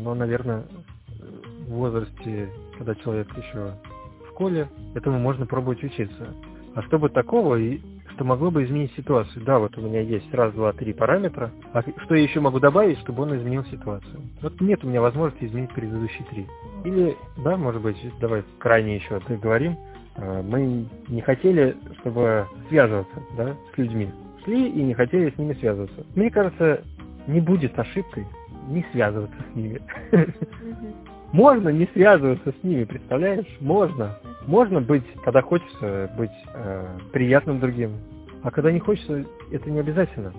но, 0.02 0.14
наверное, 0.14 0.64
в 1.66 1.72
возрасте, 1.72 2.48
когда 2.78 2.94
человек 2.96 3.28
еще 3.36 3.74
в 4.24 4.28
школе, 4.30 4.68
этому 4.94 5.18
можно 5.18 5.46
пробовать 5.46 5.82
учиться. 5.82 6.34
А 6.74 6.82
чтобы 6.82 7.08
такого, 7.08 7.56
и 7.56 7.80
что 8.14 8.24
могло 8.24 8.50
бы 8.50 8.64
изменить 8.64 8.92
ситуацию? 8.96 9.44
Да, 9.44 9.58
вот 9.58 9.76
у 9.76 9.80
меня 9.80 10.00
есть 10.00 10.32
раз, 10.32 10.52
два, 10.54 10.72
три 10.72 10.92
параметра. 10.92 11.50
А 11.72 11.82
что 11.82 12.14
я 12.14 12.22
еще 12.22 12.40
могу 12.40 12.60
добавить, 12.60 12.98
чтобы 13.00 13.22
он 13.22 13.36
изменил 13.36 13.64
ситуацию? 13.66 14.20
Вот 14.40 14.60
нет 14.60 14.82
у 14.84 14.88
меня 14.88 15.00
возможности 15.00 15.44
изменить 15.44 15.72
предыдущие 15.72 16.26
три. 16.30 16.46
Или, 16.84 17.16
да, 17.44 17.56
может 17.56 17.82
быть, 17.82 17.96
давай 18.20 18.44
крайне 18.58 18.96
еще 18.96 19.20
договорим. 19.28 19.76
А, 20.16 20.42
мы 20.42 20.86
не 21.08 21.20
хотели, 21.20 21.76
чтобы 22.00 22.46
связываться 22.68 23.22
да, 23.36 23.54
с 23.74 23.78
людьми. 23.78 24.10
Шли 24.44 24.68
и 24.68 24.82
не 24.82 24.94
хотели 24.94 25.30
с 25.30 25.38
ними 25.38 25.54
связываться. 25.54 26.04
Мне 26.14 26.30
кажется, 26.30 26.82
не 27.26 27.40
будет 27.40 27.78
ошибкой 27.78 28.26
не 28.68 28.84
связываться 28.92 29.36
с 29.52 29.56
ними. 29.56 29.80
Можно 31.32 31.70
не 31.70 31.86
связываться 31.92 32.52
с 32.52 32.64
ними, 32.64 32.84
представляешь? 32.84 33.46
Можно. 33.60 34.18
Можно 34.46 34.80
быть, 34.80 35.04
когда 35.24 35.42
хочется, 35.42 36.10
быть 36.16 36.30
э, 36.54 36.98
приятным 37.12 37.60
другим. 37.60 37.92
А 38.42 38.50
когда 38.50 38.70
не 38.70 38.78
хочется, 38.78 39.24
это 39.50 39.70
не 39.70 39.80
обязательно. 39.80 40.32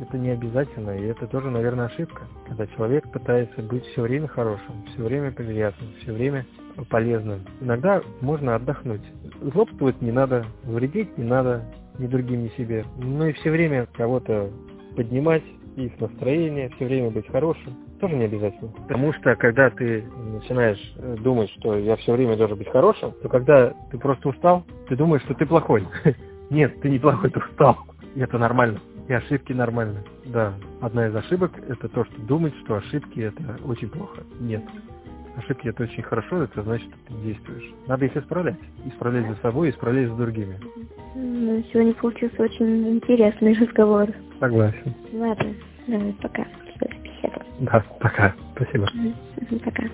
Это 0.00 0.18
не 0.18 0.30
обязательно, 0.30 0.96
и 0.98 1.04
это 1.04 1.28
тоже, 1.28 1.48
наверное, 1.50 1.86
ошибка. 1.86 2.22
Когда 2.48 2.66
человек 2.66 3.08
пытается 3.12 3.62
быть 3.62 3.84
все 3.86 4.02
время 4.02 4.26
хорошим, 4.26 4.84
все 4.92 5.04
время 5.04 5.30
приятным, 5.30 5.90
все 6.00 6.12
время 6.12 6.44
полезным. 6.88 7.40
Иногда 7.60 8.02
можно 8.20 8.56
отдохнуть. 8.56 9.02
Злобствовать 9.40 10.02
не 10.02 10.10
надо, 10.10 10.44
вредить 10.64 11.16
не 11.16 11.24
надо 11.24 11.62
ни 11.98 12.08
другим, 12.08 12.44
ни 12.44 12.48
себе. 12.56 12.84
Но 12.96 13.28
и 13.28 13.32
все 13.32 13.50
время 13.50 13.86
кого-то 13.92 14.50
поднимать, 14.96 15.44
их 15.76 15.98
настроение, 16.00 16.70
все 16.70 16.86
время 16.86 17.10
быть 17.10 17.28
хорошим, 17.28 17.76
тоже 18.02 18.16
не 18.16 18.24
обязательно. 18.24 18.68
Потому 18.72 19.12
что, 19.12 19.36
когда 19.36 19.70
ты 19.70 20.04
начинаешь 20.32 20.94
э, 20.96 21.16
думать, 21.20 21.48
что 21.50 21.78
я 21.78 21.94
все 21.96 22.12
время 22.12 22.36
должен 22.36 22.58
быть 22.58 22.68
хорошим, 22.68 23.12
то 23.22 23.28
когда 23.28 23.72
ты 23.92 23.98
просто 23.98 24.28
устал, 24.28 24.64
ты 24.88 24.96
думаешь, 24.96 25.22
что 25.22 25.34
ты 25.34 25.46
плохой. 25.46 25.86
Нет, 26.50 26.80
ты 26.80 26.90
не 26.90 26.98
плохой, 26.98 27.30
ты 27.30 27.38
устал. 27.38 27.78
И 28.16 28.20
это 28.20 28.38
нормально. 28.38 28.80
И 29.06 29.12
ошибки 29.12 29.52
нормальны. 29.52 30.00
Да, 30.24 30.52
одна 30.80 31.06
из 31.06 31.14
ошибок– 31.14 31.52
это 31.68 31.88
то, 31.88 32.04
что 32.04 32.20
думать, 32.22 32.52
что 32.64 32.74
ошибки– 32.74 33.20
это 33.20 33.56
очень 33.64 33.88
плохо. 33.88 34.22
Нет. 34.40 34.64
Ошибки– 35.36 35.68
это 35.68 35.84
очень 35.84 36.02
хорошо, 36.02 36.42
это 36.42 36.60
значит, 36.62 36.88
что 36.88 37.14
ты 37.14 37.22
действуешь. 37.22 37.72
Надо 37.86 38.04
их 38.06 38.16
исправлять. 38.16 38.58
Исправлять 38.84 39.28
за 39.28 39.36
собой, 39.42 39.70
исправлять 39.70 40.08
за 40.08 40.16
другими. 40.16 40.58
Ну, 41.14 41.62
сегодня 41.72 41.94
получился 41.94 42.42
очень 42.42 42.96
интересный 42.96 43.52
разговор. 43.54 44.08
Согласен. 44.40 44.92
Ладно, 45.12 45.54
давай, 45.86 46.12
пока. 46.20 46.46
Да, 47.60 47.84
пока. 48.00 48.34
Спасибо. 48.56 48.88
Пока. 49.64 49.84